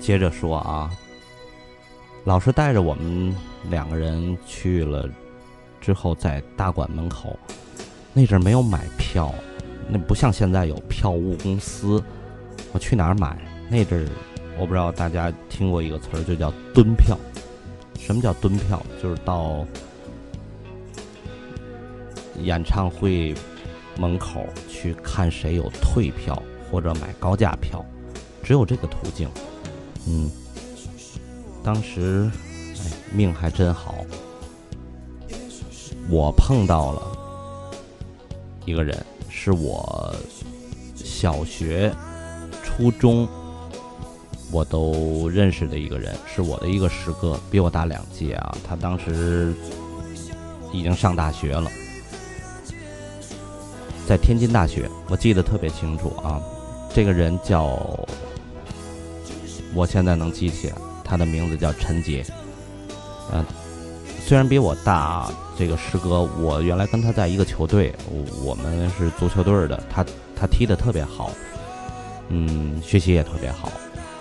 [0.00, 0.90] 接着说啊，
[2.24, 3.34] 老师带着我们
[3.70, 5.08] 两个人去了
[5.80, 7.38] 之后，在大馆门口，
[8.12, 9.34] 那阵没有买票，
[9.88, 12.02] 那不像现在有票务公司。
[12.72, 13.36] 我去哪儿买？
[13.70, 14.08] 那阵儿
[14.58, 17.16] 我不知道大家听过一个词儿，就叫蹲票。
[17.98, 18.82] 什么叫蹲票？
[19.02, 19.64] 就是到
[22.40, 23.34] 演唱会
[23.98, 27.84] 门口去看谁有退票或者买高价票，
[28.42, 29.28] 只有这个途径。
[30.06, 30.30] 嗯，
[31.62, 32.30] 当时，
[32.80, 34.04] 哎，命还真好，
[36.08, 37.16] 我碰到了
[38.64, 38.96] 一个人，
[39.40, 40.12] 是我
[40.96, 41.94] 小学、
[42.64, 43.28] 初中
[44.50, 48.56] 我都认识的一个人，是我的一个师哥，比我大两届啊。
[48.66, 49.54] 他当时
[50.72, 51.70] 已经上大学了，
[54.08, 56.42] 在天津大学，我记得特别清楚啊。
[56.92, 57.78] 这个人叫。
[59.72, 62.26] 我现在能记起来，他的名字叫陈杰。
[63.32, 63.44] 嗯，
[64.28, 67.94] 虽然比我大，这个师哥，我原来跟他在一个球队，
[68.44, 69.82] 我们是足球队的。
[69.88, 70.04] 他
[70.36, 71.30] 他踢得特别好，
[72.28, 73.72] 嗯，学习也特别好，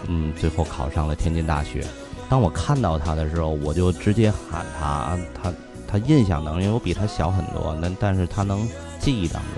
[0.07, 1.85] 嗯，最后考上了天津大学。
[2.29, 5.53] 当我看到他的时候，我就直接喊他，他
[5.85, 8.65] 他印象当中，因为我比他小很多，那但是他能
[8.99, 9.51] 记忆当中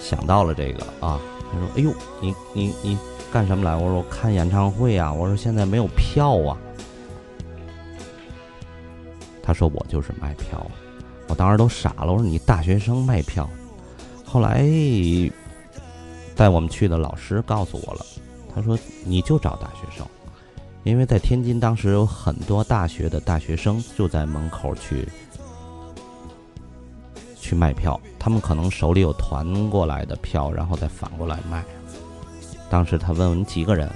[0.00, 1.20] 想到了这个啊。
[1.52, 2.98] 他说：“哎呦，你你你。”
[3.30, 3.76] 干什么来？
[3.76, 5.12] 我说我看演唱会啊！
[5.12, 6.56] 我说现在没有票啊。
[9.46, 10.66] 他说我就是卖票，
[11.28, 12.10] 我当时都傻了。
[12.12, 13.46] 我说你大学生卖票？
[14.24, 14.64] 后来
[16.34, 18.06] 带我们去的老师告诉我了，
[18.54, 20.06] 他说你就找大学生，
[20.82, 25.06] 因为在天津当时有很多大学的大学生就在门口去
[27.38, 31.62] 去卖票，他们可能手里有团过来的票，然后再反过来卖。
[32.70, 33.88] 当时他问我们几个人，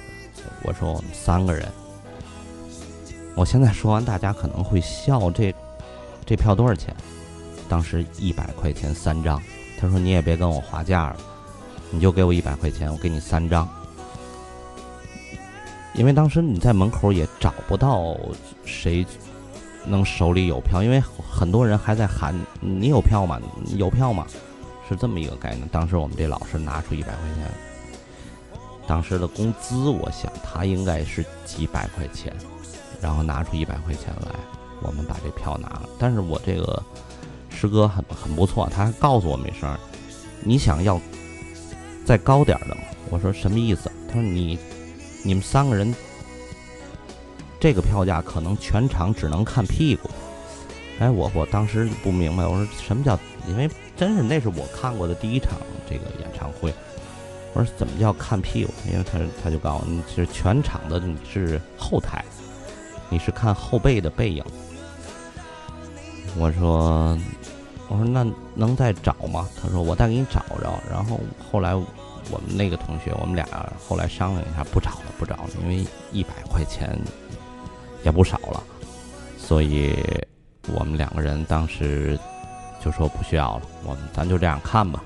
[0.63, 1.67] 我说我们三个人。
[3.35, 5.55] 我现在说完，大家可能会笑，这
[6.27, 6.95] 这票多少钱？
[7.69, 9.41] 当时一百块钱三张。
[9.81, 11.17] 他说你也别跟我划价了，
[11.91, 13.69] 你就给我一百块钱，我给你三张。
[15.95, 18.17] 因为当时你在门口也找不到
[18.65, 19.07] 谁
[19.85, 23.41] 能手里有票，因为很多人还在喊你有票吗？
[23.77, 24.27] 有票吗？
[24.89, 25.69] 是这么一个概念。
[25.69, 27.51] 当时我们这老师拿出一百块钱。
[28.87, 32.33] 当时的工资，我想他应该是几百块钱，
[33.01, 34.33] 然后拿出一百块钱来，
[34.83, 35.89] 我们把这票拿了。
[35.99, 36.83] 但是我这个
[37.51, 39.77] 师哥很很不错，他还告诉我们一声
[40.45, 41.01] ：“你想要
[42.05, 44.59] 再高点的吗？”我说：“什么意思？”他说：“你
[45.25, 45.95] 你们三个人
[47.61, 50.11] 这个票价可能全场只能看屁股。”
[51.01, 53.17] 哎，我我当时不明白，我说什么叫？
[53.47, 55.53] 因为真是那是我看过的第一场
[55.89, 56.75] 这个演唱会。
[57.55, 58.73] 我说怎么叫看屁股？
[58.91, 62.25] 因为他他就告诉你是全场的你是后台，
[63.09, 64.45] 你是看后背的背影。
[66.37, 67.19] 我说
[67.89, 69.49] 我说那能再找吗？
[69.61, 70.79] 他说我再给你找找。
[70.91, 71.19] 然后
[71.51, 73.47] 后来我们那个同学，我们俩
[73.89, 76.99] 后来商量一下，不找了，不找了，因为一百块钱
[78.05, 78.63] 也不少了，
[79.39, 79.97] 所以
[80.73, 82.19] 我们两个人当时
[82.85, 85.03] 就说不需要了，我们咱就这样看吧。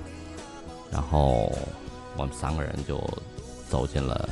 [0.91, 1.51] 然后。
[2.15, 3.03] 我们三个人就
[3.67, 4.29] 走进了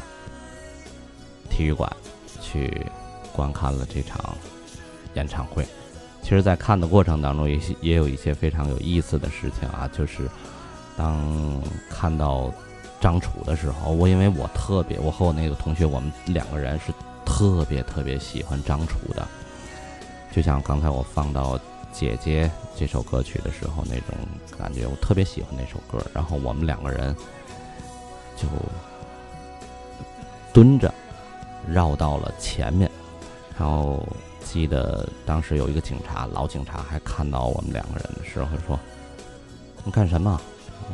[1.50, 1.92] 体育馆，
[2.40, 2.86] 去
[3.34, 4.36] 观看了这场
[5.14, 5.66] 演唱会。
[6.22, 10.30] 其实，在看的过程当中，也也有一些非常有意思的事情啊，就是
[10.96, 12.54] 当看到
[13.00, 16.94] 张楚的时候，我因为我特别，我和我那个同学，我们两个人是
[17.26, 19.28] 特别特别喜欢张楚的，
[20.32, 21.58] 就像刚才我放到
[21.92, 24.16] 《姐姐》这首歌曲的时候那种
[24.60, 27.16] 感觉，我特别喜欢那首歌，然后我们两个人
[28.38, 28.48] 就
[30.54, 30.94] 蹲着
[31.68, 32.90] 绕到了前面，
[33.62, 34.04] 然后。
[34.44, 38.78] 记得当时有一个警察，老警察还看到我们两个人的时候说
[39.86, 40.42] ：“你干什么？”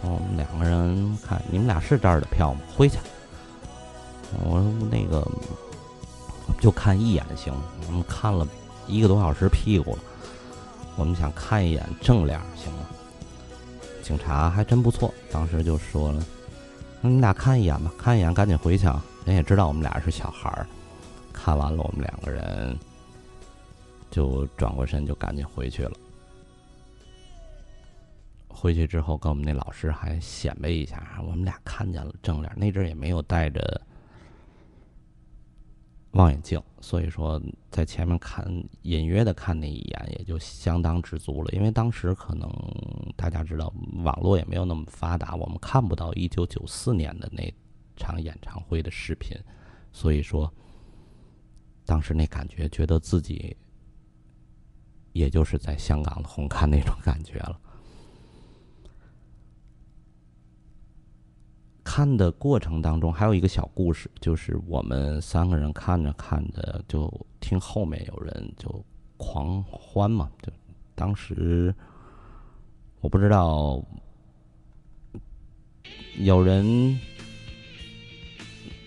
[0.03, 2.59] 我们两个人看你们俩是这儿的票吗？
[2.75, 2.97] 回去。
[4.43, 5.25] 我说那个
[6.59, 7.53] 就看一眼行。
[7.87, 8.45] 我们看了
[8.85, 9.99] 一个多小时屁股了，
[10.97, 12.79] 我们想看一眼正脸行吗？
[14.03, 16.23] 警察还真不错，当时就说了
[17.01, 20.67] ：“那你俩看一眼吧，看一眼赶紧回去啊。”人也知道我们俩是小孩儿，
[21.47, 22.77] 看完了我们两个人。
[24.11, 25.91] 就转过身就赶紧回去了。
[28.49, 32.51] 回去之后跟我们那老师还显摆一下，我们俩看见了正脸。
[32.57, 33.81] 那阵也没有戴着
[36.11, 38.45] 望远镜，所以说在前面看
[38.81, 41.51] 隐约的看那一眼也就相当知足了。
[41.51, 42.49] 因为当时可能
[43.15, 43.71] 大家知道
[44.03, 47.53] 网络也没有那么发达，我们看不到一九九四年的那
[47.95, 49.37] 场演唱会的视频，
[49.93, 50.51] 所以说
[51.87, 53.57] 当时那感觉觉得自己。
[55.13, 57.59] 也就是在香港的红磡那种感觉了。
[61.83, 68.85] 看的过程当中还有一个小故事，就是我们三个人看着看着，就听后面有人就
[69.17, 70.29] 狂欢嘛。
[70.43, 70.53] 就
[70.93, 71.73] 当时
[73.01, 73.83] 我不知道
[76.19, 76.95] 有人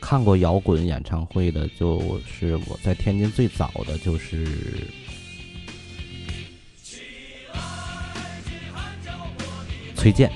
[0.01, 4.47] 看过摇滚演唱会的，就是我在天津最早的就是。
[9.95, 10.33] 崔健，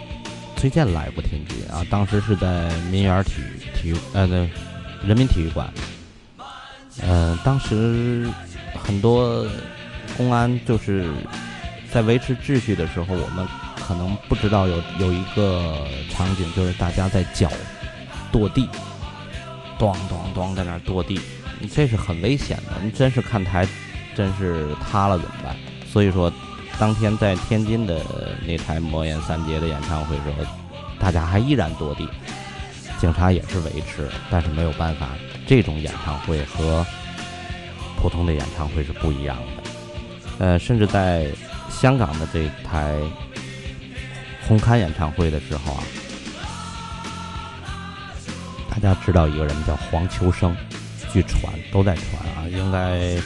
[0.57, 1.83] 崔健来过天津啊！
[1.89, 4.37] 当时是在民园体育体育呃，那
[5.09, 5.73] 人民体育馆。
[7.01, 8.29] 嗯，当时
[8.75, 9.49] 很多
[10.19, 11.11] 公安就是
[11.91, 17.51] 在维持秩序的时候，我们可能不知道有有一个场景，就是大家在脚
[18.31, 18.69] 跺地，
[19.79, 21.21] 咚咚咚在那儿跺地，
[21.73, 22.73] 这是很危险的。
[22.83, 23.67] 你真是看台
[24.15, 25.57] 真是塌了怎么办？
[25.91, 26.33] 所以说。
[26.77, 28.05] 当天在天津的
[28.45, 30.45] 那台魔岩三杰的演唱会时候，
[30.99, 32.05] 大家还依然跺地，
[32.99, 35.11] 警察也是维持，但是没有办法，
[35.47, 36.85] 这种演唱会和
[37.97, 40.45] 普通的演唱会是不一样的。
[40.45, 41.29] 呃，甚至在
[41.71, 42.97] 香港的这台
[44.49, 45.85] 红磡演唱会的时候啊，
[48.71, 50.57] 大家知道一个人叫黄秋生，
[51.13, 53.17] 据传都在传啊，应该。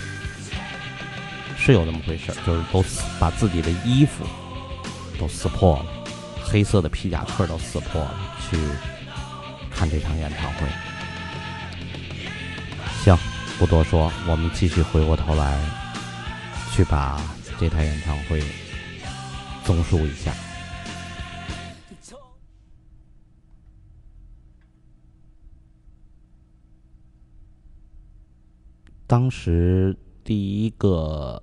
[1.60, 4.24] 是有那么回事就是都撕把自己的衣服
[5.18, 5.86] 都撕破了，
[6.42, 8.14] 黑色的皮夹克都撕破了，
[8.48, 8.56] 去
[9.68, 10.66] 看这场演唱会。
[13.02, 13.18] 行，
[13.58, 15.58] 不多说，我们继续回过头来，
[16.72, 17.20] 去把
[17.58, 18.42] 这台演唱会
[19.64, 20.32] 综述一下。
[29.08, 31.42] 当时第一个。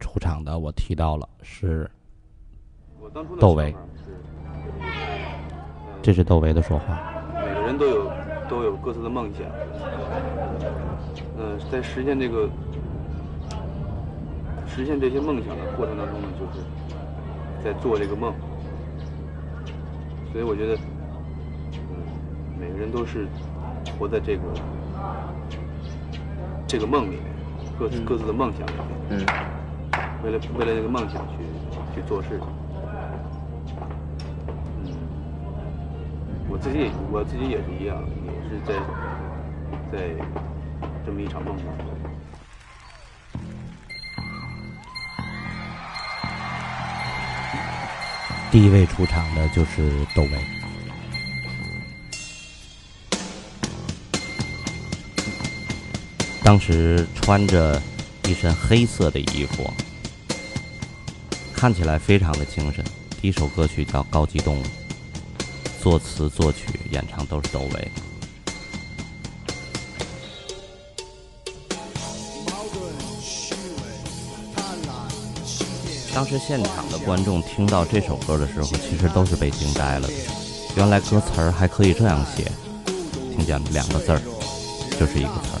[0.00, 1.90] 出场的我提到了是
[3.40, 3.74] 窦唯，
[6.00, 7.12] 这是窦唯的说话。
[7.34, 8.08] 每个人都有
[8.48, 9.44] 都有各自的梦想，
[11.36, 12.48] 嗯，在实现这个
[14.68, 16.64] 实现这些梦想的过程当中呢，就是
[17.64, 18.32] 在做这个梦。
[20.30, 20.76] 所以我觉得，
[21.74, 21.98] 嗯，
[22.56, 23.26] 每个人都是
[23.98, 24.42] 活在这个
[26.68, 27.22] 这个梦里面，
[27.78, 29.26] 各自各自的梦想里面。
[29.26, 29.26] 嗯。
[30.22, 31.38] 为了为了这个梦想去
[31.94, 32.40] 去做事，
[34.84, 34.92] 嗯，
[36.50, 38.74] 我自己也我自己也是一样，也是在
[39.90, 40.10] 在
[41.06, 41.86] 这么一场梦当中。
[48.50, 50.30] 第一位出场的就是窦唯，
[56.48, 57.78] 当时穿着
[58.26, 59.70] 一身黑色的衣服。
[61.54, 62.82] 看起来非常的精神。
[63.20, 64.62] 第一首歌曲叫《高级动物》，
[65.82, 67.90] 作词作曲演唱都是窦唯。
[76.14, 80.14] 当时现场的观众听到这首歌的时候，其实都是被惊呆了的。
[80.78, 82.50] 原来歌词儿还可以这样写，
[83.36, 84.22] 听见两个字儿，
[84.98, 85.60] 就是一个词儿，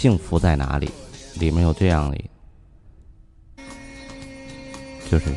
[0.00, 0.86] 幸福在哪里》，
[1.40, 2.30] 里面有这样的，
[5.10, 5.34] 就是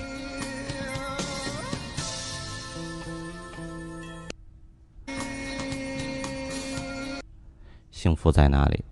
[7.89, 8.83] 幸福在哪里？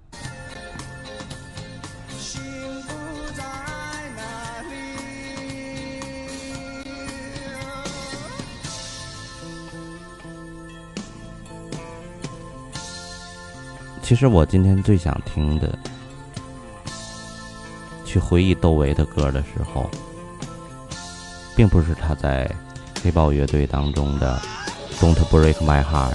[14.09, 15.77] 其实我今天最想听的，
[18.03, 19.87] 去回忆窦唯的歌的时候，
[21.55, 22.49] 并不是他在
[23.03, 24.41] 黑豹乐队当中的
[24.99, 26.13] 《Don't Break My Heart》，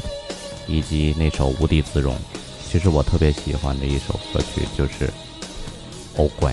[0.67, 2.17] 以及那首《无地自容》。
[2.69, 5.07] 其实我特别喜欢的一首歌曲就是
[6.17, 6.51] 《哦乖》。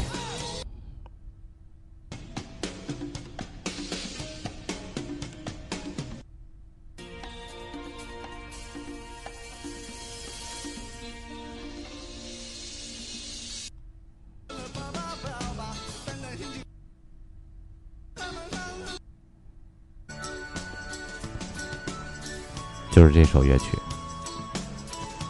[23.01, 23.79] 就是这首乐曲，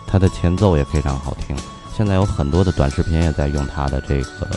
[0.05, 1.55] 它的前奏也非常好听。
[1.95, 4.49] 现在有很多的短视频也在用它的这个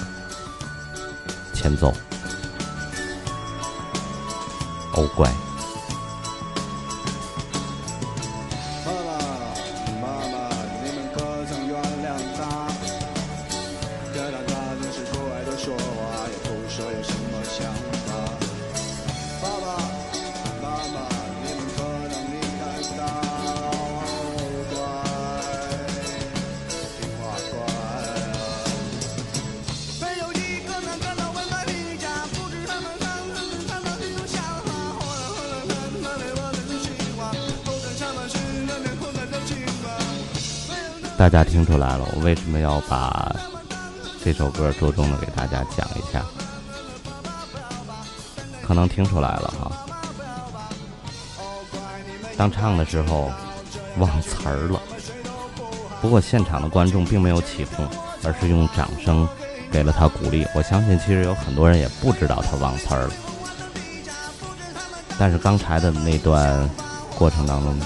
[1.53, 1.95] 前奏。
[4.95, 5.33] 哦乖，
[41.35, 43.35] 大家听出来了，我为什么要把
[44.23, 46.25] 这首歌着重的给大家讲一下？
[48.63, 49.73] 可能听出来了哈。
[52.37, 53.33] 当唱的时候
[53.99, 54.81] 忘词儿了，
[56.01, 57.85] 不过现场的观众并没有起哄，
[58.23, 59.29] 而是用掌声
[59.73, 60.47] 给了他鼓励。
[60.55, 63.11] 我相信其实有很多人也不知道他忘词儿了，
[65.19, 66.71] 但是刚才的那段
[67.19, 67.77] 过程当中，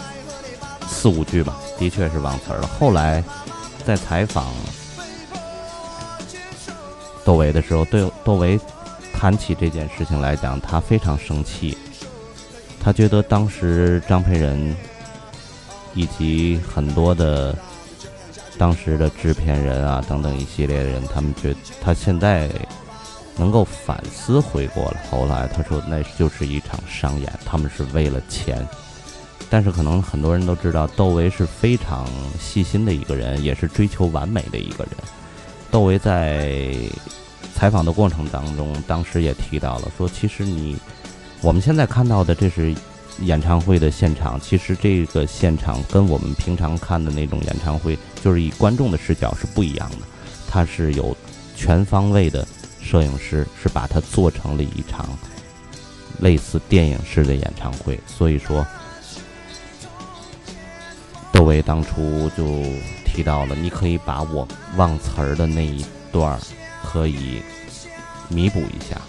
[0.87, 2.67] 四五句吧，的确是忘词了。
[2.67, 3.23] 后来
[3.85, 4.53] 在采访
[7.25, 8.59] 窦唯的时候，对窦唯
[9.13, 11.77] 谈起这件事情来讲，他非常生气。
[12.81, 14.75] 他觉得当时张培仁
[15.95, 17.55] 以及很多的
[18.57, 22.49] 当时的制片人啊等等一系列的人，他们觉他现在
[23.37, 28.67] 能够反思回过了头来，他说那就是一场商演，他们是为了钱。
[29.51, 32.07] 但是可能很多人都知道，窦唯是非常
[32.39, 34.93] 细心的一个人，也是追求完美的一个人。
[35.71, 36.75] 窦唯在
[37.55, 40.77] 采访的过程当中，当时也提到了说，其实你
[41.41, 42.75] 我们现在看到的这是
[43.23, 49.97] 演唱会的现场，其实这个现场跟我们平常看的那种演唱会，就是以观众的视角是不一样的。
[50.49, 51.17] 它是有
[51.57, 52.47] 全方位的
[52.81, 55.07] 摄影师，是把它做成了一场
[56.21, 57.99] 类似电影式的演唱会。
[58.07, 58.67] 所以说，
[61.39, 62.45] 窦唯当初就
[63.05, 66.39] 提到了，你可以把我忘词儿的那一段儿，
[66.83, 67.41] 可以
[68.29, 69.01] 弥补一下。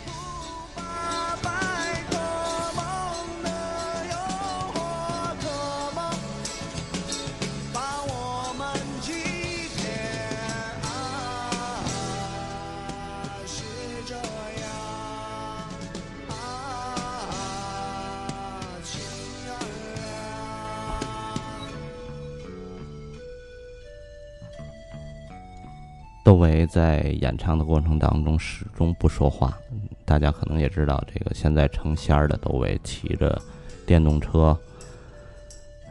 [26.70, 29.58] 在演唱的过程当中始终不说话，
[30.06, 33.42] 大家可能也知道，这个现在成仙儿的窦唯骑着
[33.86, 34.58] 电动车，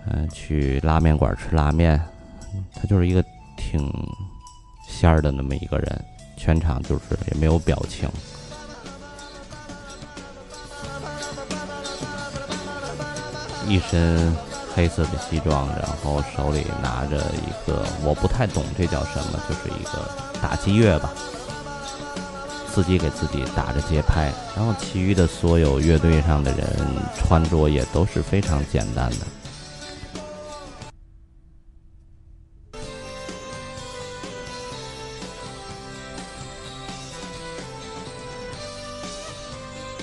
[0.06, 2.00] 嗯、去拉面馆吃拉面，
[2.74, 3.22] 他就是一个
[3.56, 3.92] 挺
[4.88, 6.04] 仙儿的那么一个人，
[6.36, 8.08] 全场就是也没有表情。
[13.66, 14.34] 一身
[14.74, 20.08] 黑色的西装，然后手里拿着一个我不太懂这叫什么，就是一个
[20.40, 21.12] 打击乐吧，
[22.72, 26.66] 自己给自己打着节拍，然后其余的所有乐队上的人
[27.16, 29.26] 穿着也都是非常简单的。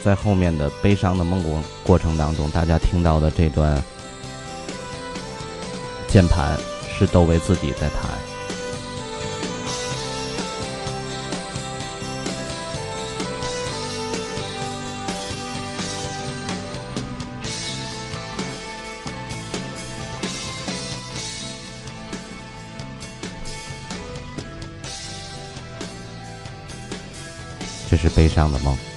[0.04, 3.84] 在后面的悲伤的梦过过程当中，大家听到的这段
[6.16, 6.58] 键盘
[6.98, 8.10] 是窦唯自己在弹。
[27.90, 28.95] 这是悲伤的梦。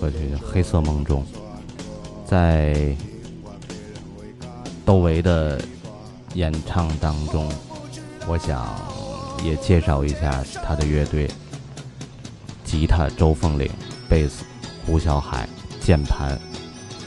[0.00, 1.22] 歌曲《黑色梦中》，
[2.24, 2.96] 在
[4.84, 5.60] 窦唯的
[6.34, 7.50] 演唱当中，
[8.28, 8.64] 我想
[9.44, 11.28] 也介绍一下他的乐队：
[12.64, 13.68] 吉他周凤岭，
[14.08, 14.44] 贝斯
[14.86, 15.48] 胡小海，
[15.80, 16.38] 键盘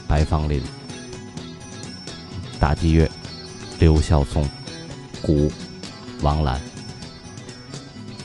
[0.06, 0.62] 白方林，
[2.60, 3.10] 打击乐
[3.78, 4.46] 刘孝松，
[5.22, 5.50] 鼓
[6.20, 6.60] 王澜。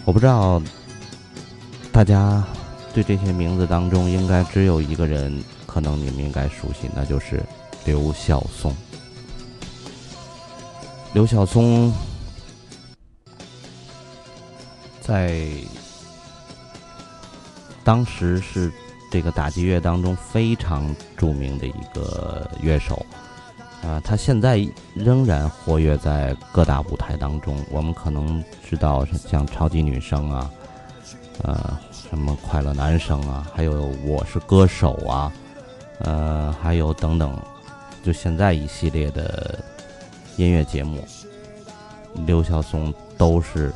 [0.03, 0.61] 我不知道
[1.91, 2.43] 大家
[2.97, 7.43] 对这些名字当中，应该只有一个人，可能你们应该熟悉，那就是
[7.85, 8.75] 刘晓松。
[11.13, 11.93] 刘晓松
[14.99, 15.47] 在
[17.83, 18.71] 当时是
[19.11, 23.05] 这个打击乐当中非常著名的一个乐手，
[23.83, 27.63] 啊，他现在仍然活跃在各大舞台当中。
[27.69, 30.51] 我们可能知道像超级女声啊，
[31.43, 31.79] 呃，
[32.09, 35.31] 什么快乐男声啊，还有我是歌手啊，
[35.99, 37.37] 呃，还有等等，
[38.01, 39.59] 就现在一系列的
[40.37, 41.05] 音乐节目，
[42.25, 43.73] 刘晓松都是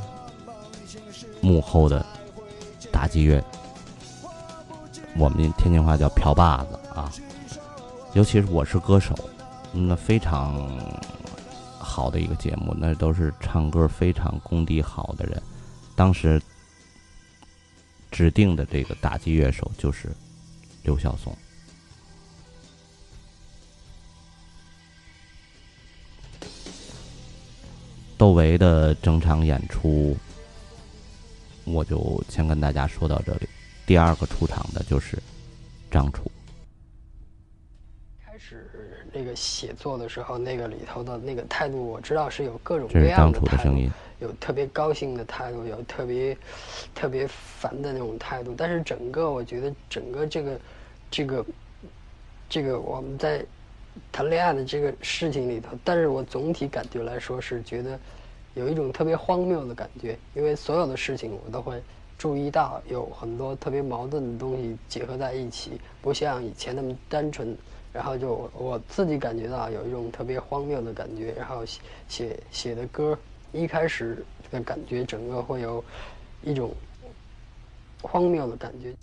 [1.41, 2.05] 幕后的
[2.91, 3.43] 打击乐，
[5.17, 7.11] 我们天津话叫瓢把子啊。
[8.13, 9.13] 尤其是我是歌手，
[9.73, 10.69] 那非常
[11.77, 15.41] 好的一个节目，那都是唱歌非常功底好的人。
[15.95, 16.41] 当时
[18.12, 20.09] 指定的这个打击乐手就是
[20.84, 21.36] 刘晓松。
[28.18, 30.16] 窦唯的整场演出，
[31.64, 33.49] 我就先跟大家说到这里。
[33.88, 35.18] 第二个出场的就是
[35.89, 36.30] 张楚。
[38.24, 38.70] 开始
[39.12, 43.89] 那个写作的时候，那个里头的那个态度，我知道是有各种各样张的态度楚的声音，
[44.22, 46.38] 有特别高兴的态度，有特别
[46.95, 48.53] 特别烦的那种态度。
[48.55, 50.59] 但是整个我觉得整个这个
[51.09, 51.45] 这个
[52.47, 53.43] 这个我们在
[54.11, 57.99] 谈恋爱的这个事情里头，但是我总体感觉来说是觉得
[58.53, 61.82] 有一种特别荒谬的感觉，因为所有的事情我都会
[62.17, 67.57] 注意到有很多特别矛盾的东西结合在一起，不像以前那么单纯。
[67.93, 71.65] 然后就我自己感觉到有一种特别荒谬的感觉，然后
[72.07, 73.19] 写写的歌，
[73.54, 75.84] 一开始的感觉整个会有
[76.41, 76.74] 一种
[78.02, 78.93] 荒谬的感觉。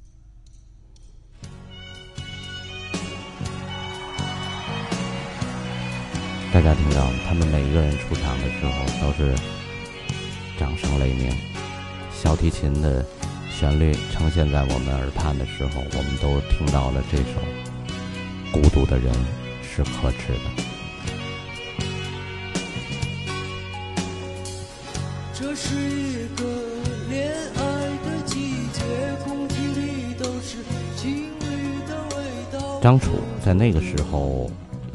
[6.50, 8.72] 大家听到，他们每一个人出场的时候
[9.02, 9.34] 都是
[10.58, 11.30] 掌声雷鸣，
[12.10, 13.04] 小提琴的
[13.50, 17.24] 旋律呈现在我们耳畔的时候，我们都听到了这首
[18.52, 19.12] 《孤独的人
[19.62, 20.62] 是可耻的》。
[25.60, 26.44] 是一个
[27.08, 27.60] 恋爱
[28.04, 28.80] 的季节，
[29.24, 30.58] 空气里都是
[30.96, 32.80] 情侣的味道。
[32.80, 33.10] 张楚
[33.44, 34.48] 在那个时候，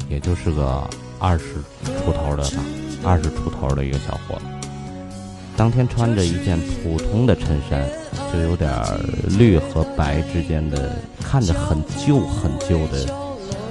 [0.08, 0.82] 也就是个
[1.18, 2.64] 二十出头的吧，
[3.04, 4.44] 二十出头的一个小伙子。
[5.54, 7.86] 当天穿着一件普通的衬衫，
[8.32, 8.72] 就有点
[9.38, 13.06] 绿和白之间的，看着很旧很旧的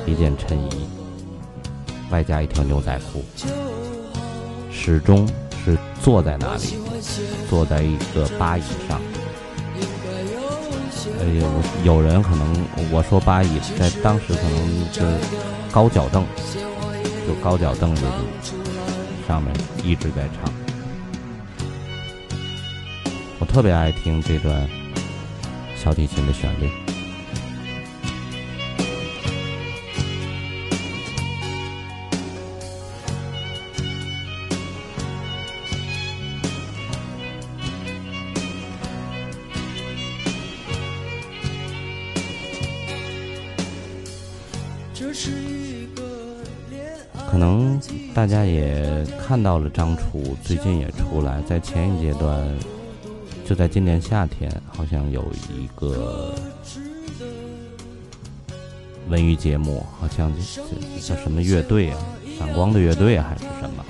[0.05, 0.87] 一件衬衣，
[2.11, 3.23] 外加一条牛仔裤，
[4.71, 5.27] 始终
[5.63, 6.77] 是坐在那里，
[7.49, 9.01] 坐在一个吧椅上。
[11.19, 11.27] 呃，
[11.85, 15.17] 有有人可能我说八椅，在当时可能就是
[15.71, 16.25] 高脚凳，
[17.27, 18.03] 就高脚凳子
[19.27, 19.53] 上面
[19.83, 20.53] 一直在唱。
[23.39, 24.67] 我特别爱听这段
[25.75, 26.82] 小提琴的旋律。
[48.23, 52.41] 大家也看到了张楚最近也出来，在前一阶段，
[53.45, 55.21] 就在今年夏天，好像有
[55.53, 56.33] 一个
[59.09, 60.31] 文娱节目，好像
[61.05, 61.97] 叫什么乐队啊，
[62.39, 63.83] 闪光的乐队还是什么？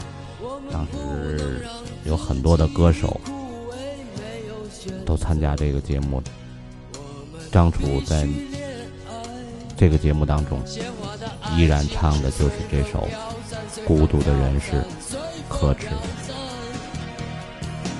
[0.71, 1.63] 当时
[2.03, 3.21] 有很多的歌手
[5.05, 6.19] 都参加这个节目，
[7.51, 8.27] 张楚在
[9.77, 10.59] 这个节目当中
[11.55, 12.99] 依然唱的就是这首
[13.85, 14.71] 《孤独的人是
[15.49, 15.87] 可耻》。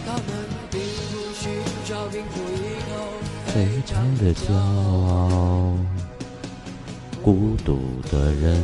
[0.05, 0.23] 他们
[0.69, 1.51] 并不寻
[1.85, 2.91] 找，并不依靠。
[3.47, 5.75] 非常的骄傲，
[7.21, 7.79] 孤独
[8.11, 8.63] 的人。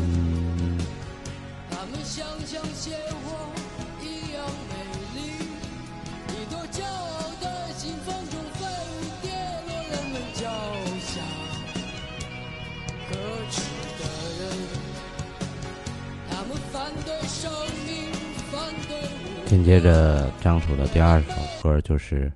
[19.60, 21.28] 紧接着，张楚的第二首
[21.62, 22.32] 歌就是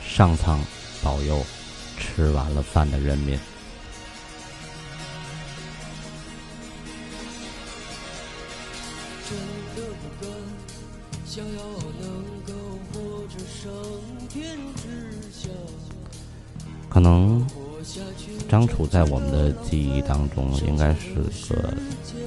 [0.00, 0.60] 上苍
[1.02, 1.44] 保佑
[1.98, 3.36] 吃完了饭的人民。
[9.28, 9.36] 真
[9.74, 10.30] 的不敢
[11.26, 11.64] 想要
[12.00, 12.52] 能够
[12.92, 13.72] 活着上
[14.28, 15.48] 天之下，
[16.88, 17.44] 可能。
[18.48, 21.14] 张楚在我们的记忆当中，应该是
[21.52, 21.74] 个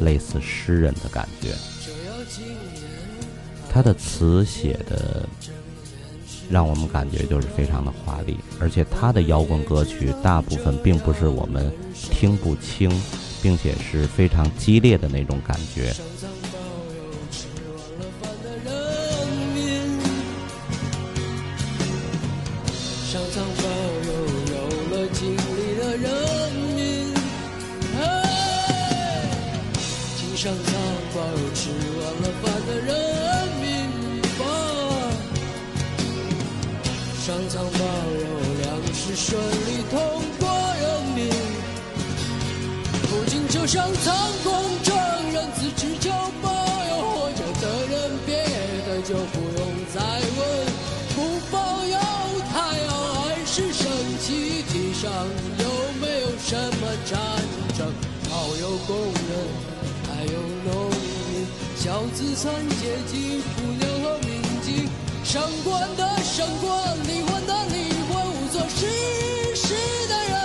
[0.01, 1.49] 类似诗人的感觉。
[3.75, 5.27] 他的词写的
[6.49, 12.89] 让我们感觉就是非常的华丽，而且他的摇滚歌曲大部分并不是我们听不清，
[13.41, 15.93] 并且是非常激烈的那种感觉。
[62.35, 64.89] 小资产阶级，妇女和民警，
[65.23, 68.85] 升官的升官，离婚的离婚，无所事
[69.55, 69.73] 事
[70.09, 70.35] 的人。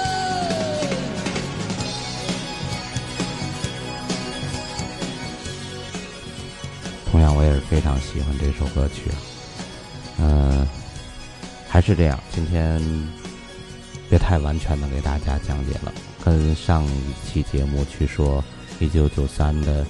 [7.10, 9.18] 同样，我也是非常喜欢这首歌曲啊。
[10.18, 10.68] 嗯、
[11.68, 12.80] 还是这样，今天
[14.08, 15.92] 别太完全的给大家讲解了，
[16.24, 18.44] 跟上一期节目去说
[18.78, 19.84] 一九九三的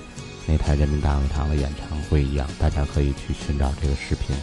[0.47, 4.35] 那台人民大会堂的演唱会一样，大家可以去寻找这个视频，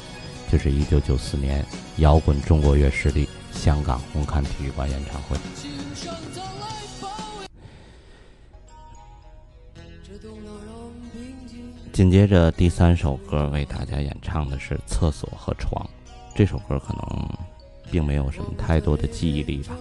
[0.50, 1.66] 就是一九九四年
[1.98, 5.38] 摇滚中国乐势力香港红磡体育馆演唱会。
[11.92, 15.84] 紧接着第三首歌为大家演唱的是《厕所和床》，
[16.36, 17.28] 这首歌可能
[17.92, 19.76] 并没有什么太多的记忆力吧，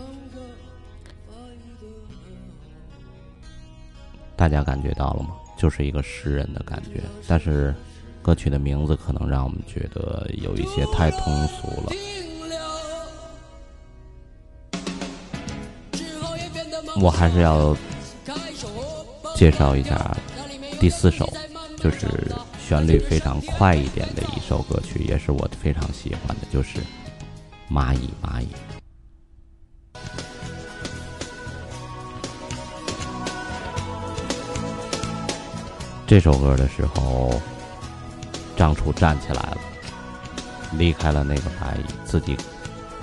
[4.34, 5.36] 大家感觉到了吗？
[5.56, 7.74] 就是一个诗人的感觉，但是
[8.22, 11.92] 歌曲的名字可能让我们觉得有一些太通俗了。
[16.98, 17.76] 我还是要
[19.34, 20.16] 介绍一下
[20.80, 21.30] 第四首，
[21.78, 22.06] 就是
[22.58, 26.78] 旋律非常快一点的一首歌曲，也是我非常喜欢的，就是
[27.70, 28.46] 《蚂蚁蚂蚁》。
[36.06, 37.40] 这首歌的时候，
[38.56, 39.58] 张楚站起来了，
[40.74, 42.36] 离开了那个蚂蚁，自己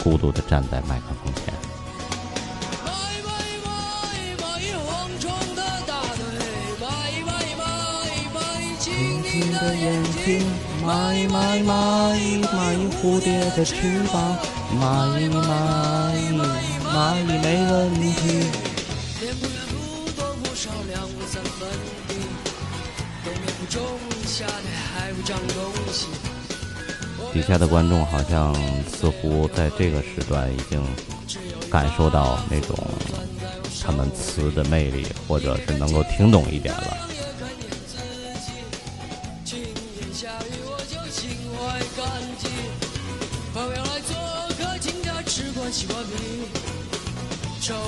[0.01, 1.53] 孤独的站在麦克风前。
[2.85, 3.75] 蚂蚁蚂蚁蚂
[4.15, 4.87] 蚁蚂蚁蝗
[5.19, 6.23] 虫的大腿，
[6.79, 6.81] 蚂
[7.11, 7.61] 蚁蚂蚁蚂
[8.07, 8.87] 蚁蚂蚁蜻
[9.21, 9.83] 蜓的眼
[10.23, 10.39] 睛，
[10.85, 11.71] 蚂蚁蚂蚁蚂
[12.15, 14.15] 蚁蚂蚁蝴蝶的翅膀，
[14.79, 15.37] 蚂蚁蚂
[16.15, 16.31] 蚁
[16.87, 18.47] 蚂蚁没问题。
[27.31, 28.53] 底下的观众好像
[28.87, 30.81] 似乎在这个时段已经
[31.69, 32.77] 感受到那种
[33.81, 36.97] 他们词的魅力，或者是能够听懂一点了。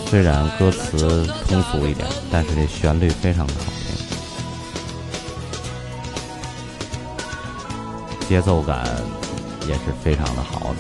[0.10, 3.54] 虽然歌词通俗一点，但是这旋律非常好
[8.36, 8.86] 节奏感
[9.66, 10.76] 也是非常的好的。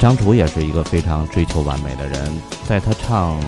[0.00, 3.40] 张楚也是一个非常追求完美的人，在他唱《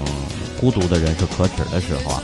[0.61, 2.23] 孤独的人是可耻》的时候啊，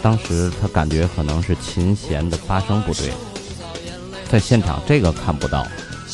[0.00, 3.12] 当时他感觉可能是琴弦的发声不对，
[4.30, 5.66] 在现场这个看不到，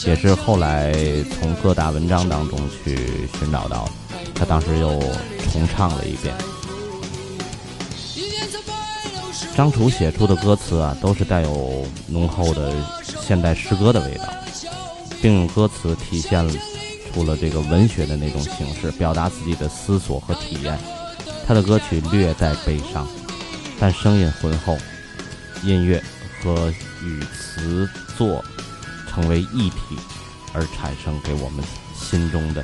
[0.05, 0.93] 也是后来
[1.39, 3.89] 从各大文章当中去寻找到，
[4.35, 4.99] 他当时又
[5.53, 6.35] 重唱了一遍。
[9.55, 12.75] 张楚写出的歌词啊，都是带有浓厚的
[13.21, 14.25] 现代诗歌的味道。
[15.23, 16.47] 并用歌词体现
[17.11, 20.79] 出了这个文学的那种形式，表达自己的思索和体验。
[21.47, 23.09] 他的歌曲略带悲伤，
[23.81, 24.77] 但声音浑厚，
[25.63, 26.03] 音乐
[26.43, 26.71] 和
[27.03, 27.89] 与词
[28.19, 28.45] 作
[29.09, 29.97] 成为一体，
[30.53, 31.65] 而产生给我们
[31.99, 32.63] 心中的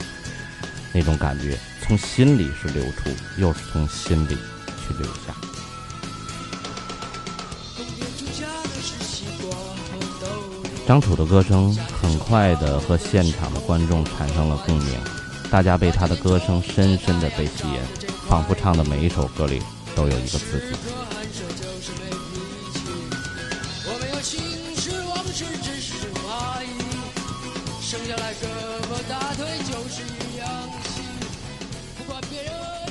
[0.92, 4.36] 那种感觉，从心里是流出，又是从心里
[4.86, 5.34] 去留下。
[10.90, 11.72] 张楚的歌声
[12.02, 14.98] 很快的和现场的观众产生了共鸣，
[15.48, 17.80] 大家被他的歌声深深的被吸引，
[18.28, 19.62] 仿佛唱的每一首歌里
[19.94, 20.76] 都有一个自己。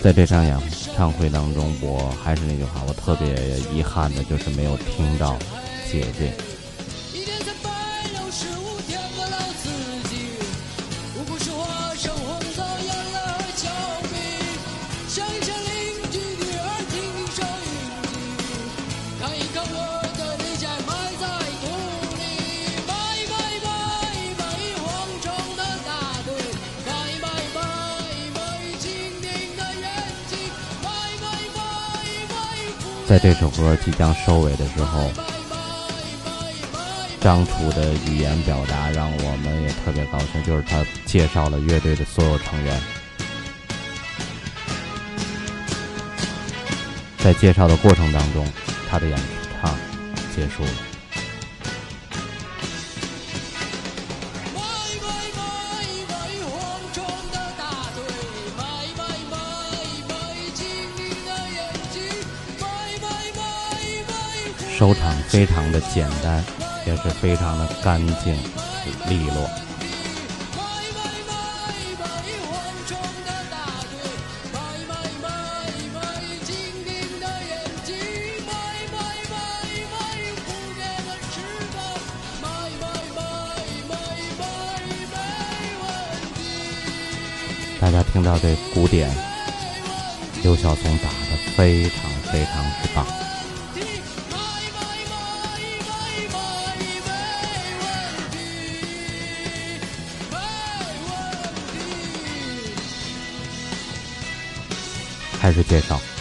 [0.02, 0.58] 在这场演
[0.96, 5.38] 唱会当中，我还是那句话，我特别遗憾的就是没有听到
[5.92, 6.34] 姐姐。
[33.10, 35.10] 在这首歌即将收尾的时候，
[37.20, 42.80] 张楚的语言表达让我们也特别高兴，就是他介绍了乐队的所有成员。
[47.18, 48.48] 在介绍的过程当中，
[48.88, 49.20] 他的演
[49.60, 49.76] 唱
[50.36, 50.89] 结束了。
[64.80, 66.42] 收场非常的简单，
[66.88, 68.34] 也是非常的干净
[69.10, 69.50] 利落。
[87.82, 89.14] 大家听到这鼓点，
[90.42, 93.19] 刘晓松打的非常非常之棒。
[105.50, 106.19] 开始介绍。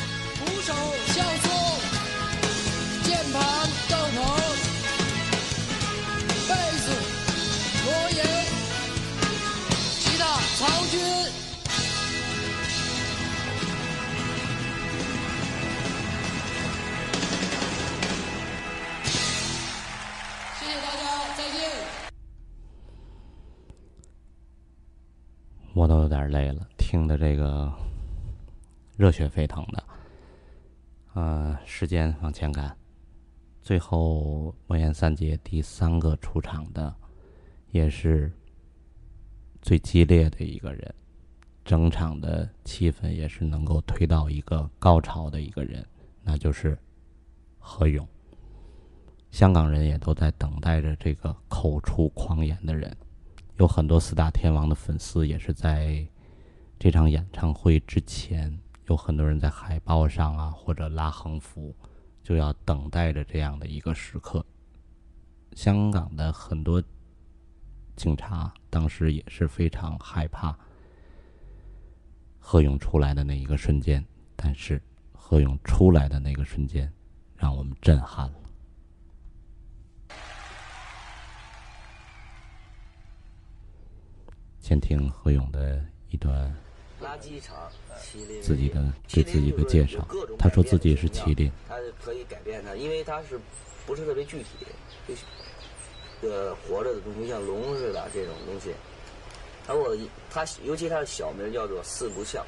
[29.19, 29.85] 血沸腾的。
[31.15, 32.77] 呃，时间往前赶，
[33.63, 36.95] 最后魔岩三杰第三个出场的，
[37.73, 38.33] 也是
[39.61, 40.95] 最激烈的一个人，
[41.65, 45.85] 整场的气氛也是能够推到一个高潮的一个人，
[46.23, 46.79] 那就是
[47.59, 48.07] 何勇。
[49.33, 52.97] 香港人也都在等待着这个口出狂言的人。
[53.57, 56.07] 有很多四大天王的粉丝也是在
[56.79, 58.57] 这场演唱会之前，
[58.89, 61.75] 有很多人在海报上啊或者拉横幅，
[62.23, 64.45] 就要等待着这样的一个时刻。
[65.53, 66.83] 香港的很多
[67.97, 70.57] 警察当时也是非常害怕
[72.39, 74.03] 何勇出来的那一个瞬间，
[74.35, 74.81] 但是
[75.13, 76.91] 何勇出来的那个瞬间，
[77.37, 78.39] 让我们震撼了。
[84.61, 86.55] 先听何勇的一段，
[88.43, 90.07] 自己的对自己的介绍。
[90.39, 93.39] 他说自己是麒麟，它可以改变他，因为他是
[93.87, 94.67] 不是特别具体，
[95.07, 95.23] 就是
[96.23, 98.75] 呃活着的东西，像龙似的这种东西，
[99.67, 99.97] 而我
[100.31, 102.45] 他尤其他的小名叫做四不像，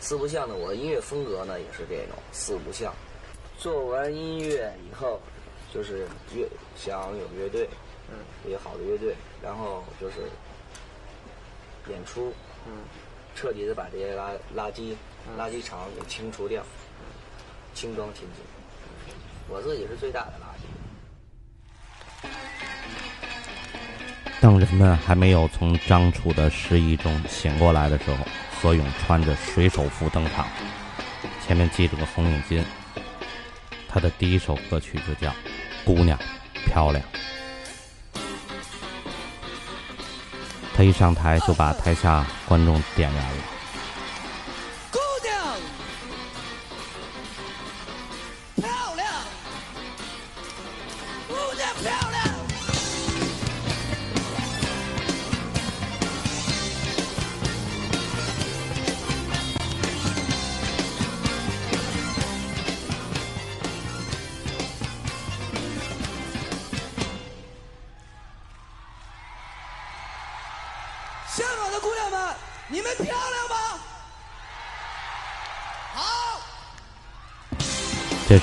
[0.00, 2.92] 四不像呢，我的音乐风格呢也是这种四不像。
[3.58, 5.20] 做完音乐以后，
[5.74, 7.68] 就是乐想有乐队，
[8.08, 8.18] 嗯，
[8.50, 10.16] 有好的乐队，然后就是
[11.90, 12.32] 演出，
[12.66, 12.72] 嗯，
[13.38, 14.96] 彻底的把这些垃垃圾、
[15.38, 16.60] 垃圾场给清除掉，
[17.72, 18.42] 轻装前进。
[19.48, 20.62] 我自己是最大的垃圾。
[24.40, 28.26] 当人们还没有从张楚的失忆中醒过来的时候，
[28.60, 30.48] 何勇穿着水手服登场，
[31.46, 32.64] 前面系着个红领巾。
[33.88, 35.30] 他的第一首歌曲就叫
[35.84, 36.18] 《姑娘
[36.66, 37.00] 漂亮》。
[40.78, 43.57] 他一上台就把台下观众点燃了。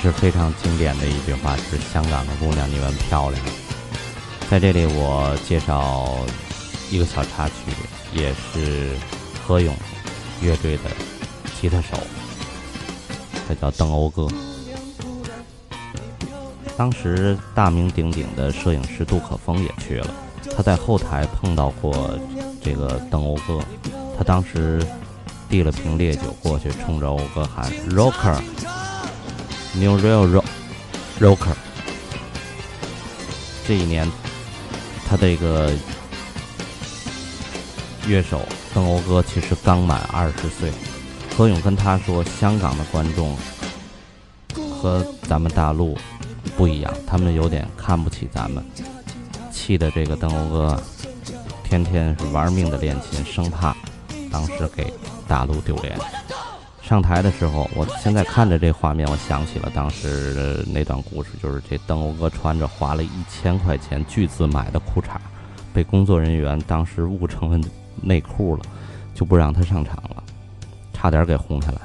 [0.06, 3.42] 是非常经典的一句话，是香港的姑娘，你们漂亮。
[4.48, 6.16] 在这里，我介绍
[6.92, 7.54] 一个小插曲，
[8.12, 8.92] 也是
[9.44, 9.74] 何勇
[10.40, 10.82] 乐队的
[11.60, 11.98] 吉他手，
[13.48, 14.28] 他叫邓欧哥。
[16.76, 20.14] 当时大名鼎鼎的摄影师杜可风也去了，
[20.56, 22.16] 他在后台碰到过
[22.62, 23.58] 这个邓欧哥，
[24.16, 24.80] 他当时
[25.48, 28.40] 递了瓶烈酒过去，冲着欧哥喊 “Rocker”。
[29.78, 30.44] New Real Rock
[31.20, 31.54] Rocker，
[33.68, 34.10] 这一年，
[35.06, 35.70] 他这个
[38.06, 38.40] 乐手
[38.74, 40.72] 邓欧哥其实刚满二十岁。
[41.36, 43.36] 何勇跟他说，香港的观众
[44.80, 45.98] 和咱们大陆
[46.56, 48.64] 不一样，他们有点看不起咱们，
[49.52, 50.82] 气的这个邓欧哥
[51.62, 53.76] 天天是玩命的练琴，生怕
[54.32, 54.90] 当时给
[55.28, 55.98] 大陆丢脸。
[56.86, 65.16] 上台的时候，我现在看着这画面，我想起了当时那段故事，就是这邓欧哥穿着花了一千块钱巨资买的裤衩，
[65.74, 67.68] 被工作人员当时误成了
[68.00, 68.62] 内裤了，
[69.16, 70.22] 就不让他上场了，
[70.92, 71.80] 差点给轰下来。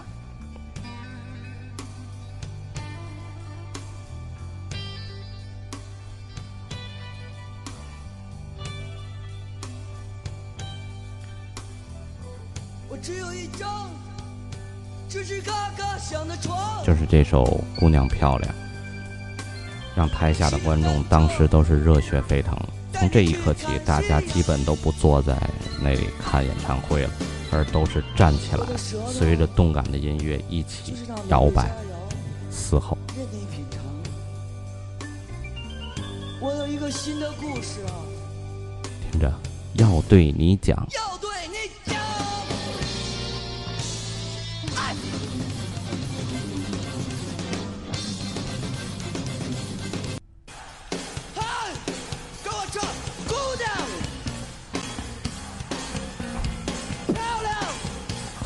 [17.11, 17.43] 这首
[17.77, 18.53] 《姑娘漂亮》，
[19.93, 22.57] 让台下的观众当时都是热血沸腾。
[22.93, 25.37] 从这一刻起，大家基本都不坐在
[25.83, 27.09] 那里看演唱会了，
[27.51, 28.65] 而都是站起来，
[29.09, 30.93] 随着动感的音乐一起
[31.27, 31.69] 摇摆、
[32.49, 32.97] 嘶吼。
[36.39, 37.91] 我有一个新的故事啊，
[39.11, 39.29] 听着，
[39.73, 40.77] 要对你讲。
[40.95, 41.29] 要对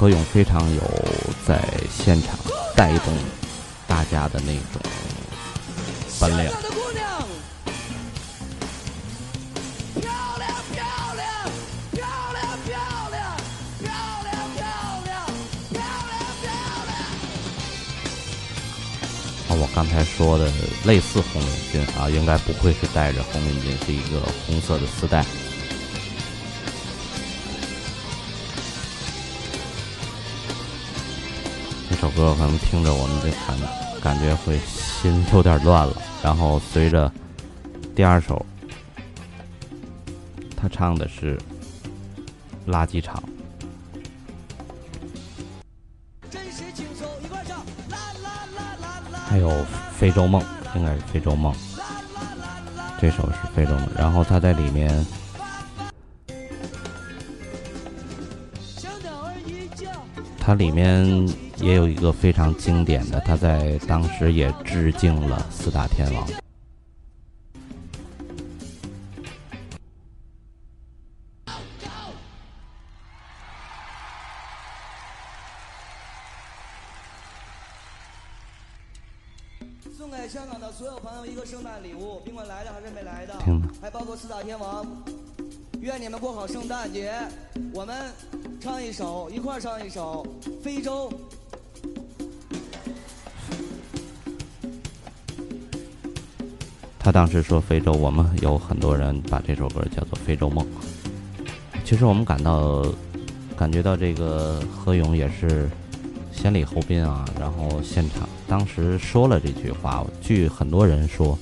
[0.05, 0.81] 何勇非常有
[1.47, 2.37] 在现场
[2.75, 3.11] 带动
[3.87, 4.79] 大家的那种
[6.21, 6.47] 本领。
[6.47, 6.53] 啊，
[19.49, 20.51] 我刚才说的
[20.83, 25.25] 类似红领巾啊，应该不会是戴着红领巾，是一个红色的丝带。
[32.05, 33.57] 首歌可能听着我们这感
[33.99, 35.99] 感觉会心有点乱了。
[36.21, 37.11] 然后随着
[37.95, 38.45] 第二首，
[40.55, 41.35] 他唱的是
[42.71, 43.23] 《垃圾场》。
[49.27, 49.49] 还有
[49.97, 50.39] 《非洲梦》，
[50.75, 51.51] 应该是《非洲梦》，
[53.01, 53.87] 这首是《非洲梦》。
[53.97, 55.03] 然后他在里面，
[60.39, 61.27] 他，里面
[61.65, 66.27] 也有一个非常经典的，他在当时也致敬了四大天王。
[79.97, 83.33] 送给香港的所有朋友一个圣诞礼物，甭管来的还是没来的，
[83.81, 84.85] 还包括四大天王。
[85.81, 87.11] 愿你们过好圣诞节。
[87.73, 88.13] 我们
[88.61, 90.23] 唱一首，一块儿唱一首
[90.63, 91.09] 《非洲》。
[97.15, 100.65] 当时说非洲，我们有很多人把这首歌叫做《非洲梦》。
[101.85, 102.85] 其实我们感到
[103.55, 105.69] 感觉到这个何勇也是
[106.29, 111.39] 先礼后兵啊，然后现场当时说了这句话，据很多人说，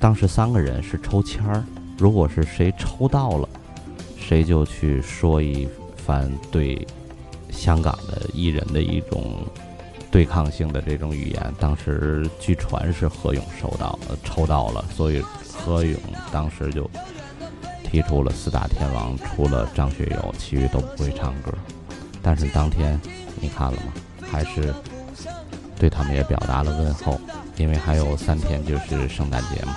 [0.00, 1.62] 当时三个人是抽签儿，
[1.96, 3.48] 如果是谁抽到了，
[4.18, 6.84] 谁就去说一番对
[7.50, 9.46] 香港的艺人的一种
[10.10, 11.54] 对抗性的这种语言。
[11.58, 16.00] 当时据传是何勇收到抽到了，所以何勇
[16.32, 16.90] 当时就
[17.84, 21.52] 提出了四大天王，除了张学友，其余都不会唱歌。
[22.22, 23.00] 但是当天
[23.40, 23.92] 你看了吗？
[24.30, 24.74] 还是
[25.78, 27.18] 对他们也表达了问候，
[27.56, 29.76] 因为还有三天就是圣诞节嘛。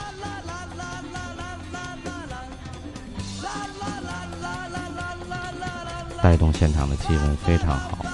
[6.21, 8.10] 带动现场的气氛非常好。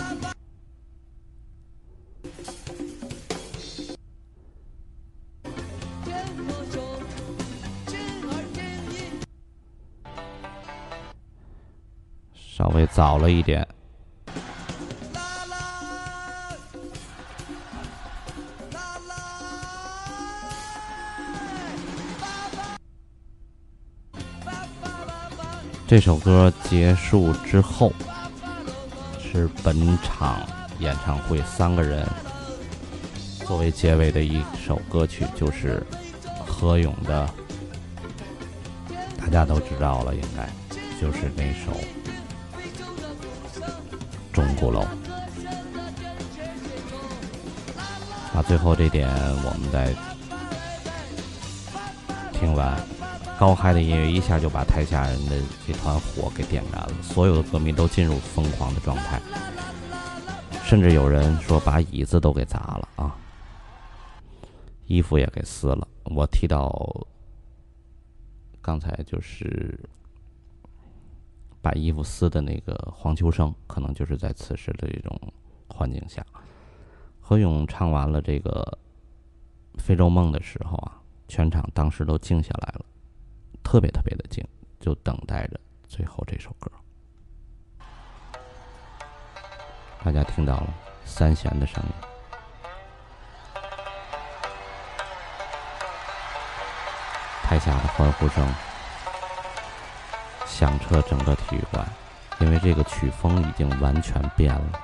[12.78, 13.68] 会早了一点。
[25.88, 27.92] 这首歌结束之后，
[29.20, 30.40] 是本场
[30.78, 32.06] 演唱会三个人
[33.40, 35.84] 作为结尾的一首歌曲，就是
[36.46, 37.28] 何勇的，
[39.18, 40.48] 大家都知道了，应该
[41.02, 41.72] 就是那首
[44.38, 44.82] 《钟鼓楼》。
[48.38, 49.10] 啊，最后这点
[49.44, 49.96] 我们再
[52.34, 52.80] 听完。
[53.40, 59.20] 高嗨的音乐一下就把台下人的这团火给点燃了，所有的歌迷都进入疯狂的状态，
[60.64, 63.16] 甚至有人说把椅子都给砸了啊，
[64.86, 65.88] 衣服也给撕了。
[66.04, 66.72] 我提到
[68.60, 69.80] 刚才就是
[71.68, 75.20] 把衣服撕的那个黄秋生，可能就是在此时的这种
[75.68, 76.26] 环境下，
[77.20, 78.80] 何勇唱完了这个
[79.78, 82.86] 《非洲梦》的时候啊，全场当时都静下来了。
[83.64, 84.42] 特别特别的静，
[84.80, 85.60] 就等待着
[85.90, 86.72] 最后这首歌。
[90.06, 91.92] 大家听到了三弦的声音，
[97.44, 98.48] 台下的欢呼声
[100.48, 101.86] 响彻整个体育馆，
[102.40, 104.82] 因为这个曲风已经完全变了。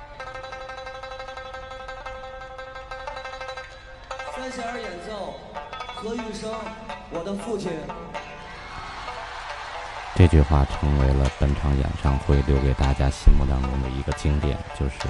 [4.36, 5.34] 三弦儿演奏，
[5.96, 6.54] 何玉生，
[7.10, 7.72] 我的父亲。
[10.16, 15.08] 这句话成为了本场演唱会留给大家心目当中的一个经典，就是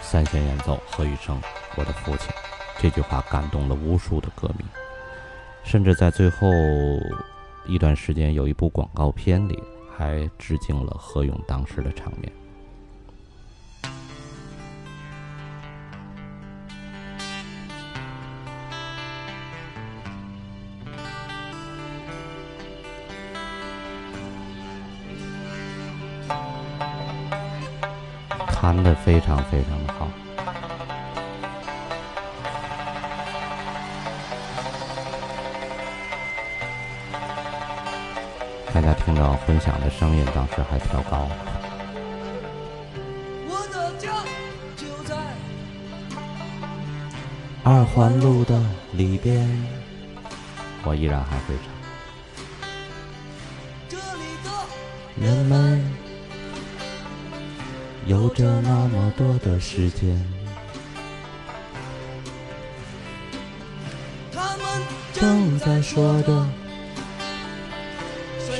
[0.00, 1.38] 三弦演奏何玉生，
[1.76, 2.32] 我的父亲。
[2.78, 4.64] 这句话感动了无数的歌迷，
[5.62, 6.48] 甚至在最后
[7.66, 9.62] 一段时间，有一部广告片里
[10.00, 12.32] 还致敬了何勇当时的场面。
[28.48, 30.08] 弹的非常非常的好，
[38.72, 41.28] 大家听到混响的声音，当时还调高。
[43.48, 44.08] 我的家
[44.76, 45.16] 就在
[47.64, 48.62] 二环路的
[48.92, 49.48] 里边，
[50.84, 51.66] 我依然还会唱。
[53.88, 55.84] 这里的人们
[58.06, 60.24] 有着那么多的时间，
[64.32, 64.64] 他们
[65.12, 66.46] 正在说着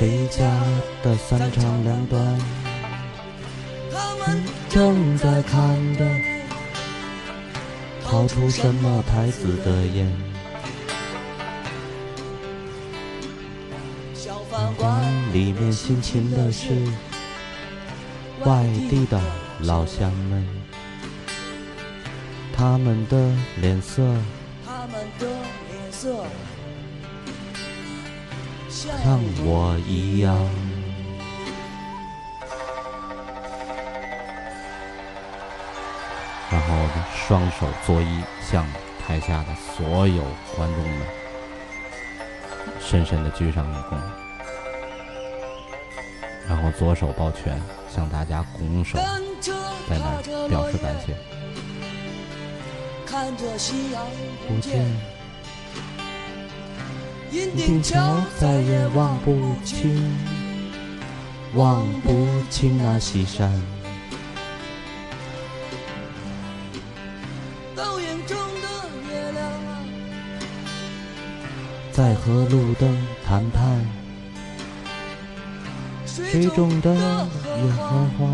[0.01, 0.43] 谁家
[1.03, 2.39] 的三长两短，
[3.91, 6.03] 他们正在看着
[8.03, 10.11] 掏出什么牌子的烟。
[14.15, 14.99] 小饭馆
[15.31, 16.73] 里面辛勤的是
[18.43, 19.21] 外地的
[19.59, 20.43] 老乡们，
[22.51, 24.01] 他们的脸色
[24.65, 26.25] 他们的脸色
[28.71, 30.33] 像像我一样。
[36.49, 36.67] 然后
[37.13, 38.65] 双手作揖，向
[39.05, 40.23] 台下的所有
[40.55, 41.01] 观众们
[42.79, 43.97] 深深的鞠上一躬，
[46.47, 47.61] 然后左手抱拳，
[47.93, 51.15] 向大家拱手，在那儿表示感谢。
[53.05, 54.05] 看着夕阳
[54.47, 54.85] 不见，
[57.31, 60.13] 银锭桥再也望不清，
[61.53, 63.49] 望不清那西山。
[67.73, 68.67] 倒影中的
[69.09, 69.49] 月亮，
[71.93, 73.79] 在和路灯谈判，
[76.05, 78.27] 水中的野荷花，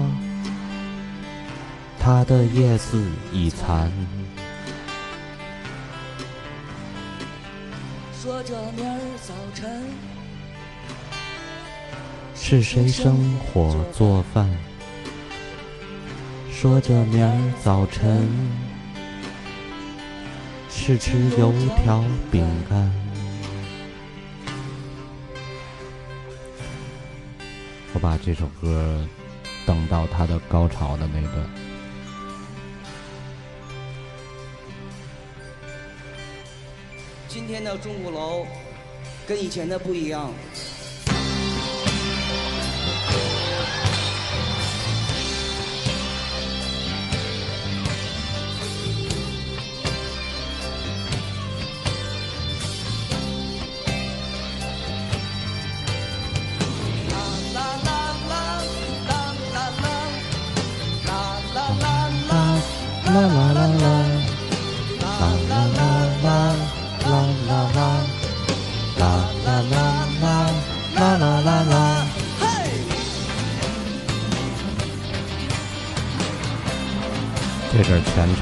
[2.00, 3.92] 它的叶子已残。
[8.28, 9.86] 说着明儿早晨，
[12.36, 14.46] 是谁生火做饭？
[16.52, 18.28] 说着明儿早晨，
[20.70, 22.92] 是吃油条饼干。
[27.94, 29.08] 我把这首歌
[29.66, 31.67] 等到它的高潮的那段。
[37.30, 38.48] 今天的钟鼓楼
[39.28, 40.32] 跟以前的不一样。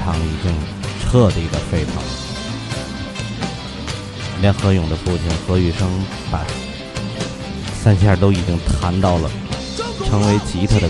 [0.06, 0.54] 场已经
[1.02, 1.94] 彻底的沸腾，
[4.40, 5.90] 连何勇的父亲何雨生
[6.30, 6.46] 把
[7.82, 9.28] 三线都已经弹到了
[10.04, 10.88] 成为吉他的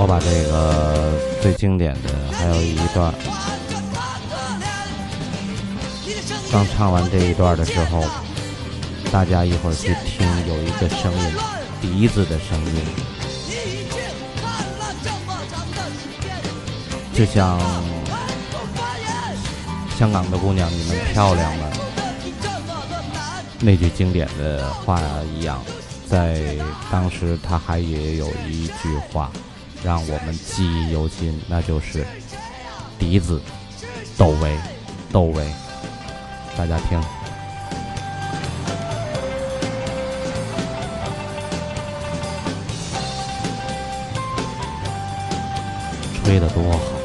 [0.00, 3.12] 我把这个最经典的还有一段，
[6.52, 8.04] 刚唱完这一段的时候，
[9.10, 11.34] 大家一会儿去听，有一个声音，
[11.80, 12.74] 笛子的声音，
[17.12, 17.60] 就像
[19.98, 21.72] 香港的姑娘，你们漂亮了
[23.58, 25.02] 那句经典的话
[25.34, 25.60] 一样，
[26.08, 26.56] 在
[26.88, 29.28] 当时他还也有一句话。
[29.82, 32.04] 让我们记忆犹新，那就是
[32.98, 33.40] 笛子
[34.16, 34.56] 窦唯，
[35.12, 35.46] 窦唯，
[36.56, 37.00] 大家听，
[46.24, 46.97] 吹得多好！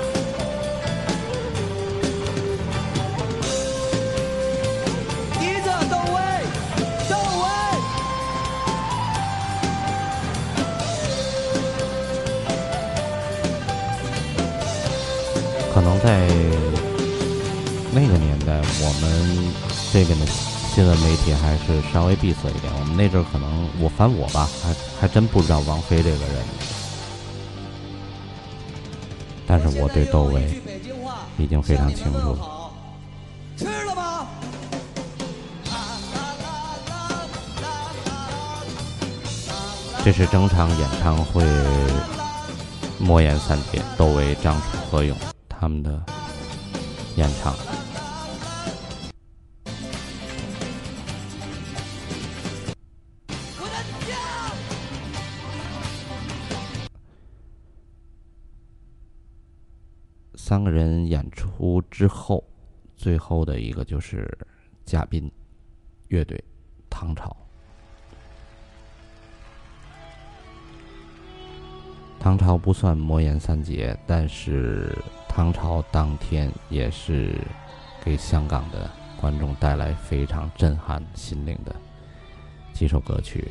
[21.65, 22.72] 是稍微闭塞一点。
[22.80, 26.44] 我们那阵儿可能我反我吧，还还真不知道王菲这个人，
[29.48, 30.61] 但是我对窦唯
[31.38, 32.72] 已经非常清楚了。
[33.57, 34.27] 吃了吗？
[40.06, 41.45] 这是整场演唱会，
[42.99, 45.18] 莫言三姐、窦唯、张楚、何勇
[45.48, 45.98] 他们的
[47.15, 47.56] 演唱。
[60.53, 62.43] 三个人演出之后，
[62.95, 64.31] 最后的一个就是
[64.85, 65.31] 嘉宾
[66.09, 66.39] 乐队
[66.91, 67.35] 唐朝。
[72.19, 74.95] 唐朝不算魔岩三杰，但是
[75.27, 77.35] 唐朝当天也是
[78.05, 78.88] 给香港的
[79.19, 81.75] 观众带来非常震撼心灵的
[82.73, 83.49] 几首歌曲。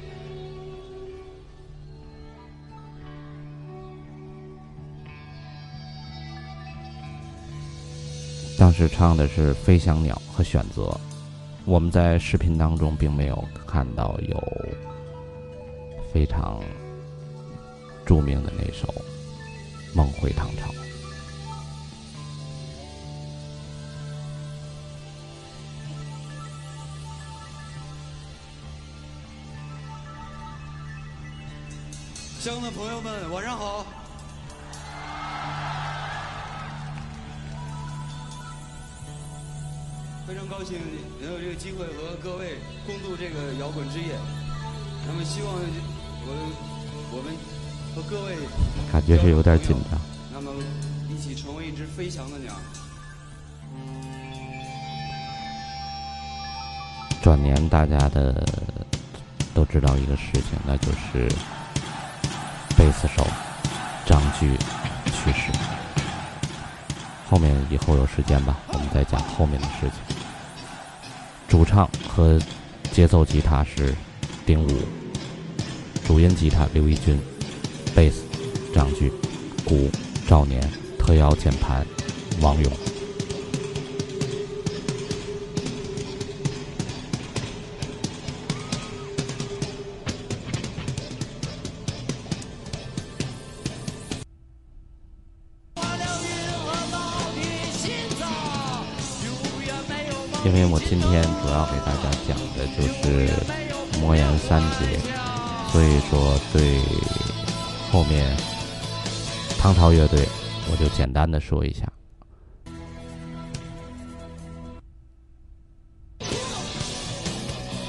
[8.63, 10.97] 当时唱的是飞翔鸟和选择。
[11.65, 14.41] 我们在视频当中并没有看到有
[16.13, 16.61] 非常
[18.07, 18.87] 著名的那首
[19.93, 20.73] 梦回唐朝。
[32.39, 33.22] 乡的朋友们
[40.63, 40.79] 高兴
[41.21, 42.55] 能有这个机会和各位
[42.87, 44.15] 共度这个摇滚之夜。
[45.09, 46.31] 那么，希望我
[47.11, 47.35] 我们
[47.97, 48.37] 和各位
[48.93, 50.01] 感觉是有点紧张。
[50.33, 50.53] 那么，
[51.11, 52.55] 一起成为一只飞翔的鸟。
[57.21, 58.47] 转年，大家的
[59.53, 61.29] 都知道一个事情，那就是
[62.79, 63.27] 贝斯手
[64.07, 64.57] 张炬
[65.07, 65.51] 去世。
[67.29, 70.12] 后面以后有时间吧，我们再讲后面的事情。
[71.53, 72.41] 主唱和
[72.93, 73.95] 节奏吉他是
[74.47, 74.71] 丁武，
[76.07, 77.21] 主音吉他刘一军，
[77.95, 78.23] 贝斯
[78.75, 79.13] 张炬，
[79.63, 79.91] 鼓
[80.27, 80.67] 赵年，
[80.99, 81.87] 特邀键盘
[82.41, 82.73] 王勇。
[100.93, 103.31] 今天主要给大家讲的就是
[103.99, 105.01] 魔岩三杰，
[105.71, 106.81] 所以说对
[107.91, 108.37] 后面
[109.59, 110.29] 唐朝乐队，
[110.71, 111.91] 我就简单的说一下。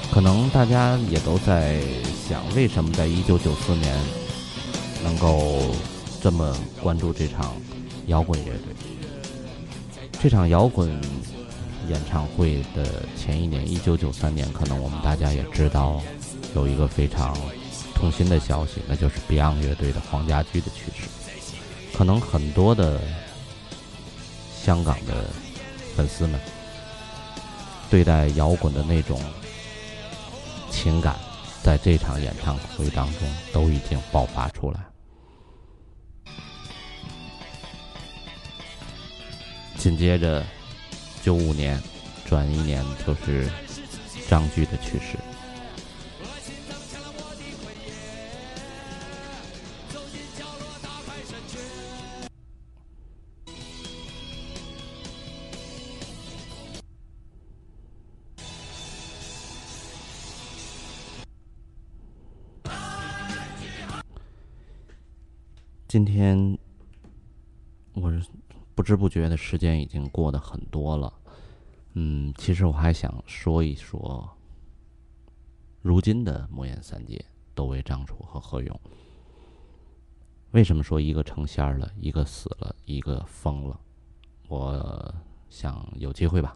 [0.09, 1.81] 可能大家也都在
[2.25, 3.99] 想，为什么在一九九四年
[5.03, 5.75] 能够
[6.21, 7.53] 这么关注这场
[8.07, 8.73] 摇滚乐队？
[10.21, 10.89] 这场摇滚。
[11.89, 16.01] 演唱会的前一年，一九九三年，可能我们大家也知道，
[16.55, 17.37] 有一个非常
[17.93, 21.09] 痛心的消息，那就是 Beyond 乐队的黄家驹的去世。
[21.93, 23.01] 可能很多的
[24.55, 25.25] 香港的
[25.95, 26.39] 粉丝们
[27.89, 29.19] 对待摇滚的那种
[30.71, 31.15] 情感，
[31.61, 34.79] 在这场演唱会当中都已经爆发出来。
[39.77, 40.43] 紧接着。
[41.23, 41.81] 九五年，
[42.25, 43.49] 转一年就是
[44.27, 45.17] 张炬的去世。
[65.87, 66.57] 今天，
[68.83, 71.13] 不知不觉的时间已经过得很多了，
[71.93, 74.29] 嗯，其实我还想说一说，
[75.81, 77.23] 如今的魔岩三杰
[77.55, 78.77] 窦唯、张楚和何勇，
[80.51, 83.79] 为什么说一个成仙了，一个死了，一个疯了？
[84.49, 85.15] 我
[85.47, 86.53] 想有机会吧，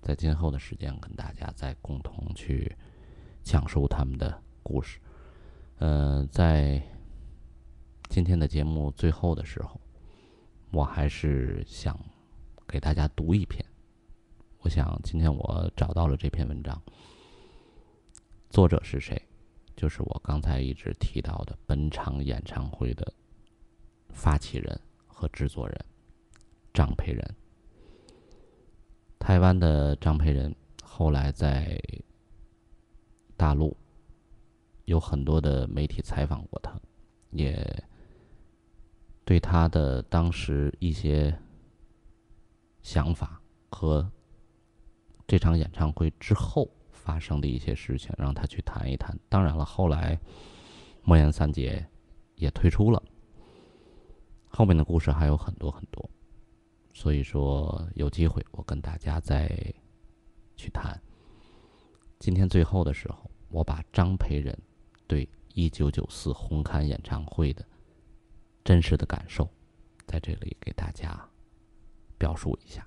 [0.00, 2.74] 在今后的时间跟大家再共同去
[3.42, 4.98] 讲述他们的故事。
[5.80, 6.82] 呃，在
[8.08, 9.78] 今天的节目最后的时候。
[10.72, 11.98] 我还是想
[12.66, 13.62] 给大家读一篇。
[14.60, 16.82] 我想今天我找到了这篇文章，
[18.48, 19.20] 作者是谁？
[19.76, 23.12] 就是我刚才一直提到的本场演唱会的
[24.08, 25.84] 发起人和制作人
[26.72, 27.22] 张培仁。
[29.18, 31.78] 台湾的张培仁后来在
[33.36, 33.76] 大陆
[34.86, 36.80] 有很多的媒体采访过他，
[37.30, 37.62] 也。
[39.24, 41.36] 对他的当时一些
[42.82, 43.40] 想法
[43.70, 44.10] 和
[45.26, 49.16] 这场演唱会之后发生的一些事情，让他去谈一谈。
[49.28, 50.18] 当然了，后来
[51.02, 51.86] 莫言三杰
[52.34, 53.02] 也退出了，
[54.48, 56.10] 后面的故事还有很多很多。
[56.92, 59.48] 所以说，有机会我跟大家再
[60.56, 61.00] 去谈。
[62.18, 64.56] 今天最后的时候，我把张培仁
[65.06, 67.64] 对一九九四红磡演唱会的。
[68.64, 69.50] 真实的感受，
[70.06, 71.28] 在这里给大家
[72.16, 72.86] 表述一下。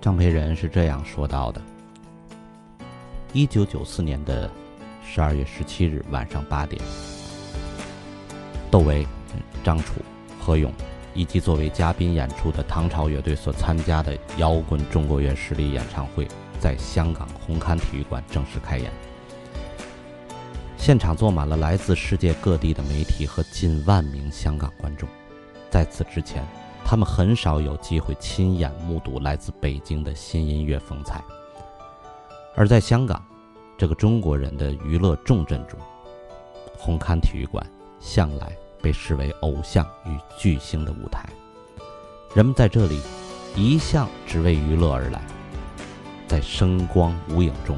[0.00, 1.60] 张培仁是这样说到的。
[3.36, 4.50] 一九九四年的
[5.04, 6.80] 十二月十七日晚上八点，
[8.70, 9.06] 窦唯、
[9.62, 10.00] 张楚、
[10.40, 10.72] 何勇
[11.12, 16.26] 以及作为嘉宾演出的唐朝乐队所参加的摇滚中国乐实力演唱会，
[16.58, 18.90] 在香港红磡体育馆正式开演。
[20.78, 25.06] 现场坐满了来自世界各地的媒体和近万名香港观众。
[25.70, 26.42] 在此之前，
[26.86, 31.22] 他们很少有机会亲眼目睹来自北京的新音乐风采。
[32.58, 33.22] 而在香港，
[33.76, 35.78] 这个中国人的娱乐重镇中，
[36.74, 37.64] 红磡体育馆
[38.00, 38.50] 向来
[38.80, 41.28] 被视为偶像与巨星的舞台。
[42.34, 43.02] 人们在这里
[43.54, 45.20] 一向只为娱乐而来，
[46.26, 47.76] 在声光无影中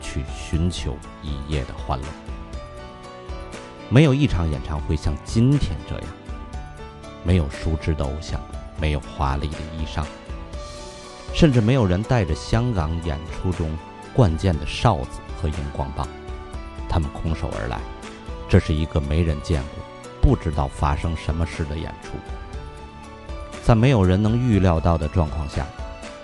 [0.00, 2.06] 去寻求一夜的欢乐。
[3.88, 6.04] 没有一场演唱会像今天这样，
[7.24, 8.40] 没有熟知的偶像，
[8.80, 10.04] 没有华丽的衣裳，
[11.34, 13.76] 甚至没有人带着香港演出中
[14.14, 16.06] 惯见的哨子和荧光棒。
[16.88, 17.80] 他们空手而来，
[18.48, 19.84] 这是一个没人见过、
[20.20, 22.10] 不知道发生什么事的演出。
[23.62, 25.64] 在没有人能预料到的状况下，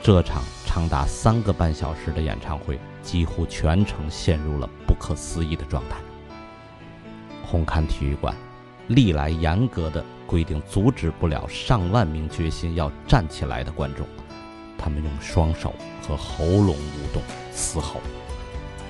[0.02, 5.96] 这场长达三个半小时的演唱会几乎全程陷入了不可思议的状态。
[7.44, 8.34] 红磡体育馆
[8.88, 14.04] 历来严格的规定，阻止不了上万名决心要站起来的观众。
[14.76, 15.72] 他们用双手
[16.06, 17.22] 和喉咙舞动
[17.56, 18.00] 嘶吼，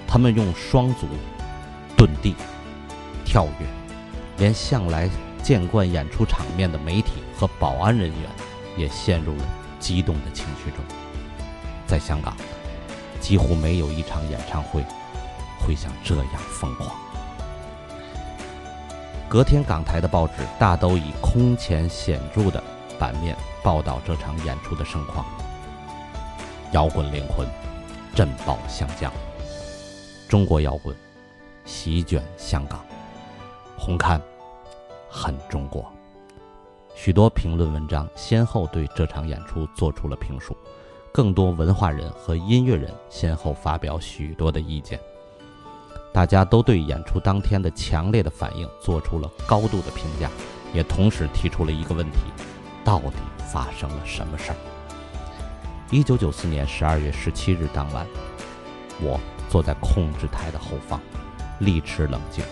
[0.08, 1.06] 他们用双足
[1.96, 2.34] 遁地
[3.24, 3.66] 跳跃，
[4.38, 5.08] 连向来
[5.42, 8.28] 见惯演出场面的媒体和保安人员
[8.76, 9.44] 也陷入了
[9.78, 10.80] 激动的情绪中。
[11.86, 12.36] 在香港，
[13.20, 14.84] 几乎没有一场演唱会
[15.60, 16.90] 会像这样疯狂。
[19.28, 22.62] 隔天，港台的报纸大都以空前显著的
[22.98, 25.24] 版面报道这场演出的盛况。
[26.72, 27.46] 摇滚灵魂
[28.16, 29.12] 震爆香江，
[30.26, 30.96] 中国摇滚
[31.66, 32.82] 席卷香港，
[33.76, 34.18] 红磡
[35.06, 35.84] 很中国。
[36.94, 40.56] 许多评论文章先后对这场演出做出了评述，
[41.12, 44.98] 更多文化人和音乐人先后发表许多的意见。
[46.10, 50.30] 大家都对演出当天的强烈的反应做出了高度的评价，
[50.72, 52.16] 也同时提出了一个问题：
[52.82, 53.18] 到底
[53.52, 54.56] 发生了什么事儿？
[55.92, 58.04] 一九九四年十二月十七日当晚，
[59.00, 61.00] 我坐在控制台的后方，
[61.60, 62.44] 力持冷静，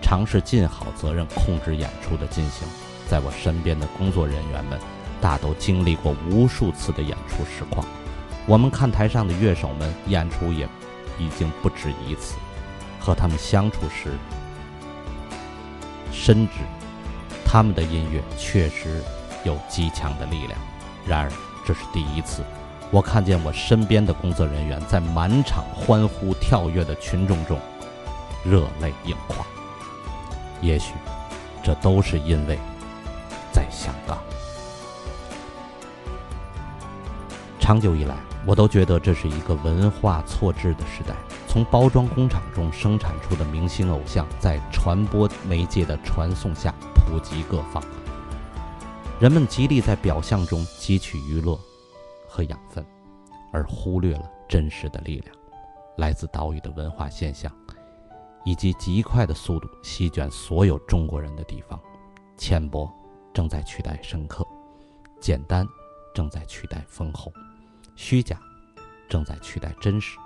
[0.00, 2.68] 尝试尽好责任控制演出的进行。
[3.08, 4.78] 在我身边的工作人员们，
[5.20, 7.84] 大都经历过无数次的演出实况。
[8.46, 10.64] 我们看台上的乐手们演出也
[11.18, 12.36] 已经不止一次，
[13.00, 14.12] 和他们相处时，
[16.12, 16.52] 深知
[17.44, 19.02] 他们的音乐确实
[19.42, 20.56] 有极强的力量。
[21.04, 21.32] 然而，
[21.66, 22.44] 这是第一次。
[22.90, 27.58] 我看见我身边的工作人员在满场欢呼跳跃的群众中
[28.44, 29.46] 热泪盈眶。
[30.62, 30.94] 也许，
[31.62, 32.58] 这都是因为
[33.52, 34.18] 在香港。
[37.60, 38.16] 长久以来，
[38.46, 41.14] 我都觉得这是一个文化错置的时代。
[41.46, 47.82] 从包装工厂中生产出的明星偶像，在传播媒介的传送下普及各方，
[49.20, 51.58] 人们极力在表象中汲取娱乐。
[52.28, 52.84] 和养分，
[53.52, 55.34] 而忽略了真实的力量，
[55.96, 57.50] 来自岛屿的文化现象，
[58.44, 61.80] 以及极快的速度席卷所有中国人的地方。
[62.36, 62.88] 浅薄
[63.32, 64.46] 正在取代深刻，
[65.20, 65.66] 简单
[66.14, 67.32] 正在取代丰厚，
[67.96, 68.38] 虚假
[69.08, 70.18] 正在取代真实。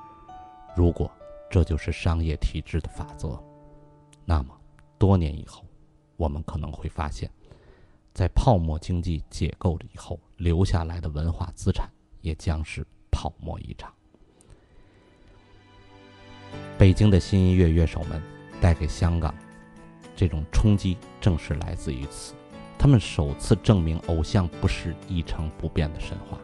[0.77, 1.11] 如果
[1.51, 3.43] 这就是商业体制的法则，
[4.25, 4.55] 那么
[4.99, 5.65] 多年以后，
[6.17, 7.31] 我们可能会发现，
[8.13, 11.91] 在泡沫经济解构了以后，留下来的文化资产。
[12.23, 13.93] 也将是泡沫一场。
[16.79, 18.23] 北京的新音乐乐手们
[18.61, 19.35] 带给香港
[20.15, 22.33] 这种冲击，正是来自于此。
[22.79, 26.39] 他们首次证明偶像不是一成不变的神话。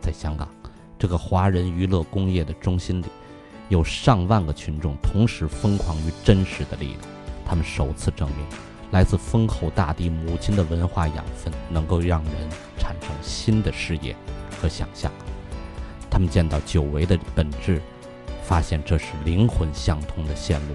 [0.00, 0.52] 在香港
[0.98, 3.06] 这个华人娱乐工业的中心里，
[3.68, 7.00] 有上万个群众同时疯狂于真实的力量。
[7.46, 8.44] 他们首次证明，
[8.92, 12.32] 来自丰厚大地母亲的文化养分，能够让人
[12.78, 14.16] 产生新的视野。
[14.60, 15.10] 和想象，
[16.08, 17.82] 他们见到久违的本质，
[18.44, 20.74] 发现这是灵魂相通的线路，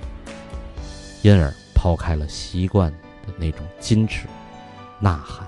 [1.22, 2.92] 因而抛开了习惯
[3.26, 4.28] 的那种矜持、
[5.00, 5.48] 呐喊、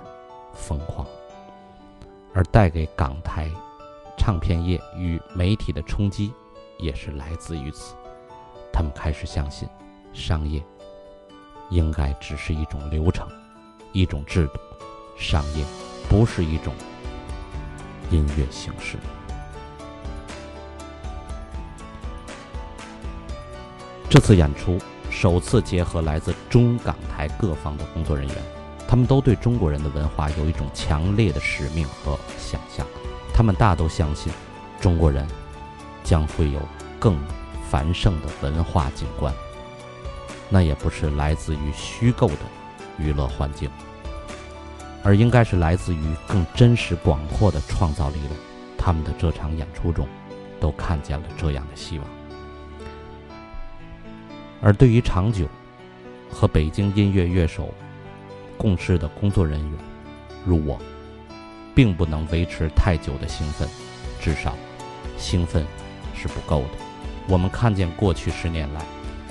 [0.54, 1.06] 疯狂，
[2.34, 3.52] 而带给港台
[4.18, 6.32] 唱片业与媒体的冲击，
[6.78, 7.94] 也是来自于此。
[8.72, 9.68] 他们开始相信，
[10.14, 10.64] 商业
[11.70, 13.28] 应该只是一种流程，
[13.92, 14.60] 一种制度，
[15.18, 15.64] 商业
[16.10, 16.74] 不是一种。
[18.12, 18.98] 音乐形式。
[24.10, 24.80] 这次演出
[25.12, 28.36] 首次结合来自中港台各方的工作人员，
[28.88, 32.84] 他们都对中国人的文化有一种强烈的使命和想象。
[33.32, 34.34] 他们大都相信，
[34.82, 35.28] 中国人
[36.04, 36.60] 将会有
[36.98, 37.16] 更
[37.70, 39.32] 繁盛的文化景观。
[40.50, 42.40] 那也不是来自于虚构的
[42.98, 43.70] 娱乐环境，
[45.04, 45.16] 而。
[45.16, 48.36] 应该是来自于更真实广阔的创造力的。
[48.78, 50.08] 他们的这场演出中，
[50.60, 52.08] 都看见了这样的希望。
[54.62, 55.48] 而对于长久
[56.32, 57.74] 和北京音乐乐手
[58.58, 59.80] 共事的工作人员，
[60.46, 60.80] 如我，
[61.76, 63.68] 并不能维持太久的兴奋，
[64.22, 64.56] 至少，
[65.18, 65.66] 兴奋
[66.16, 66.70] 是不够的。
[67.28, 68.82] 我们看见过去十年来，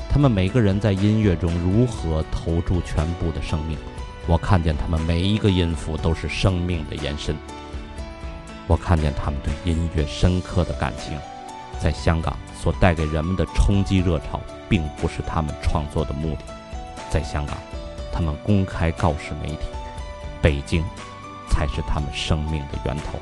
[0.09, 3.77] 他们每个人在音乐中如何投注全部的生命。
[4.27, 7.37] 我看见他们每一个音符都是生命的延伸。
[8.67, 11.19] 我看见他们对音乐深刻的感情，
[11.81, 16.41] 在香港所带给人们的冲击热潮，并不是他们创作的目的。
[17.09, 17.57] 在香港，
[18.13, 19.69] 他们公开告示媒体，
[20.43, 20.85] 北京
[21.49, 23.19] 才是他们生命的源头，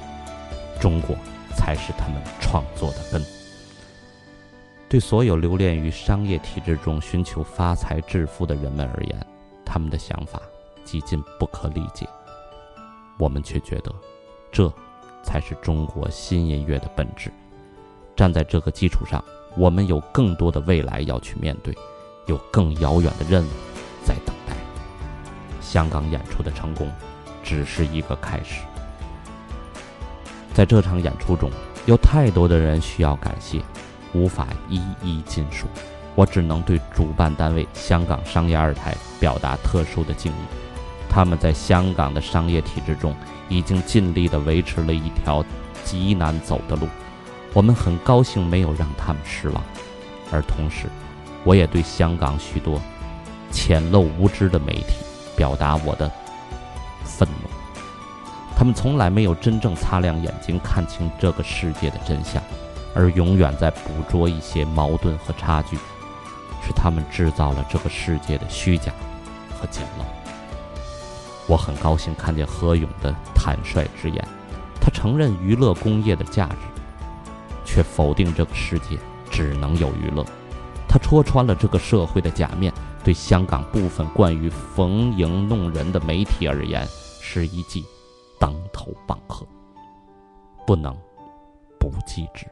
[0.81, 1.17] 中国
[1.55, 3.36] 才是他们创作的根。
[4.89, 9.27] 对所有留恋于商业体制中寻求发财致富的人们而言，
[9.65, 10.41] 他们的想法
[10.85, 12.07] 几近不可理解。
[13.19, 13.95] 我们却觉得，
[14.51, 14.73] 这。
[15.23, 17.33] 才是中国新音乐的本质。
[18.15, 19.25] 站在这个基础上，
[19.57, 21.77] 我们有更多的未来要去面对，
[22.27, 23.49] 有更遥远的任务
[24.05, 24.55] 在等待。
[25.61, 26.89] 香港演出的成功，
[27.43, 28.63] 只是一个开始。
[30.55, 31.51] 在这场演出中，
[31.87, 33.61] 有太多的人需要感谢，
[34.16, 35.66] 无法一一尽数。
[36.14, 40.44] 我只能对主办单位香港商业二台表达特殊的敬意。
[41.09, 43.14] 他们在香港的商业体制中。
[43.48, 45.44] 已经尽力地维持了一条
[45.84, 46.88] 极难走的路，
[47.52, 49.62] 我们很高兴没有让他们失望，
[50.32, 50.88] 而同时，
[51.44, 52.80] 我也对香港许多
[53.52, 54.97] 浅陋无知的媒体
[55.36, 56.10] 表达我的
[57.05, 57.48] 愤怒。
[58.56, 62.43] 他们从来没有真正擦亮眼睛看清这个世界的真相，
[62.97, 65.77] 而永远在捕捉一些矛盾和差距，
[66.66, 68.90] 是他们制造了这个世界的虚假
[69.55, 70.05] 和简陋。
[71.47, 74.27] 我很高兴看见何勇的坦率之言，
[74.81, 76.56] 他承认娱乐工业的价值，
[77.66, 78.98] 却否定这个世界
[79.31, 80.24] 只能有娱乐。
[80.89, 82.73] 他戳穿了这个社会的假面，
[83.05, 86.89] 对香港部分惯于逢迎弄人的媒体而言，
[87.20, 87.85] 是一记
[88.40, 89.47] 当头棒喝，
[90.66, 90.97] 不能
[91.78, 92.47] 不记之。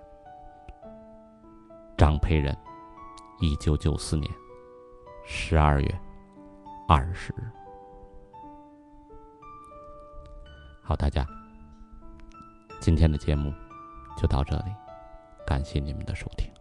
[1.97, 2.57] 张培仁，
[3.41, 4.31] 一九九四年
[5.25, 6.01] 十二月
[6.89, 7.43] 二十日。
[10.83, 11.27] 好，大家，
[12.81, 13.53] 今天的节目
[14.17, 14.75] 就到这里，
[15.47, 16.54] 感谢你们的收听。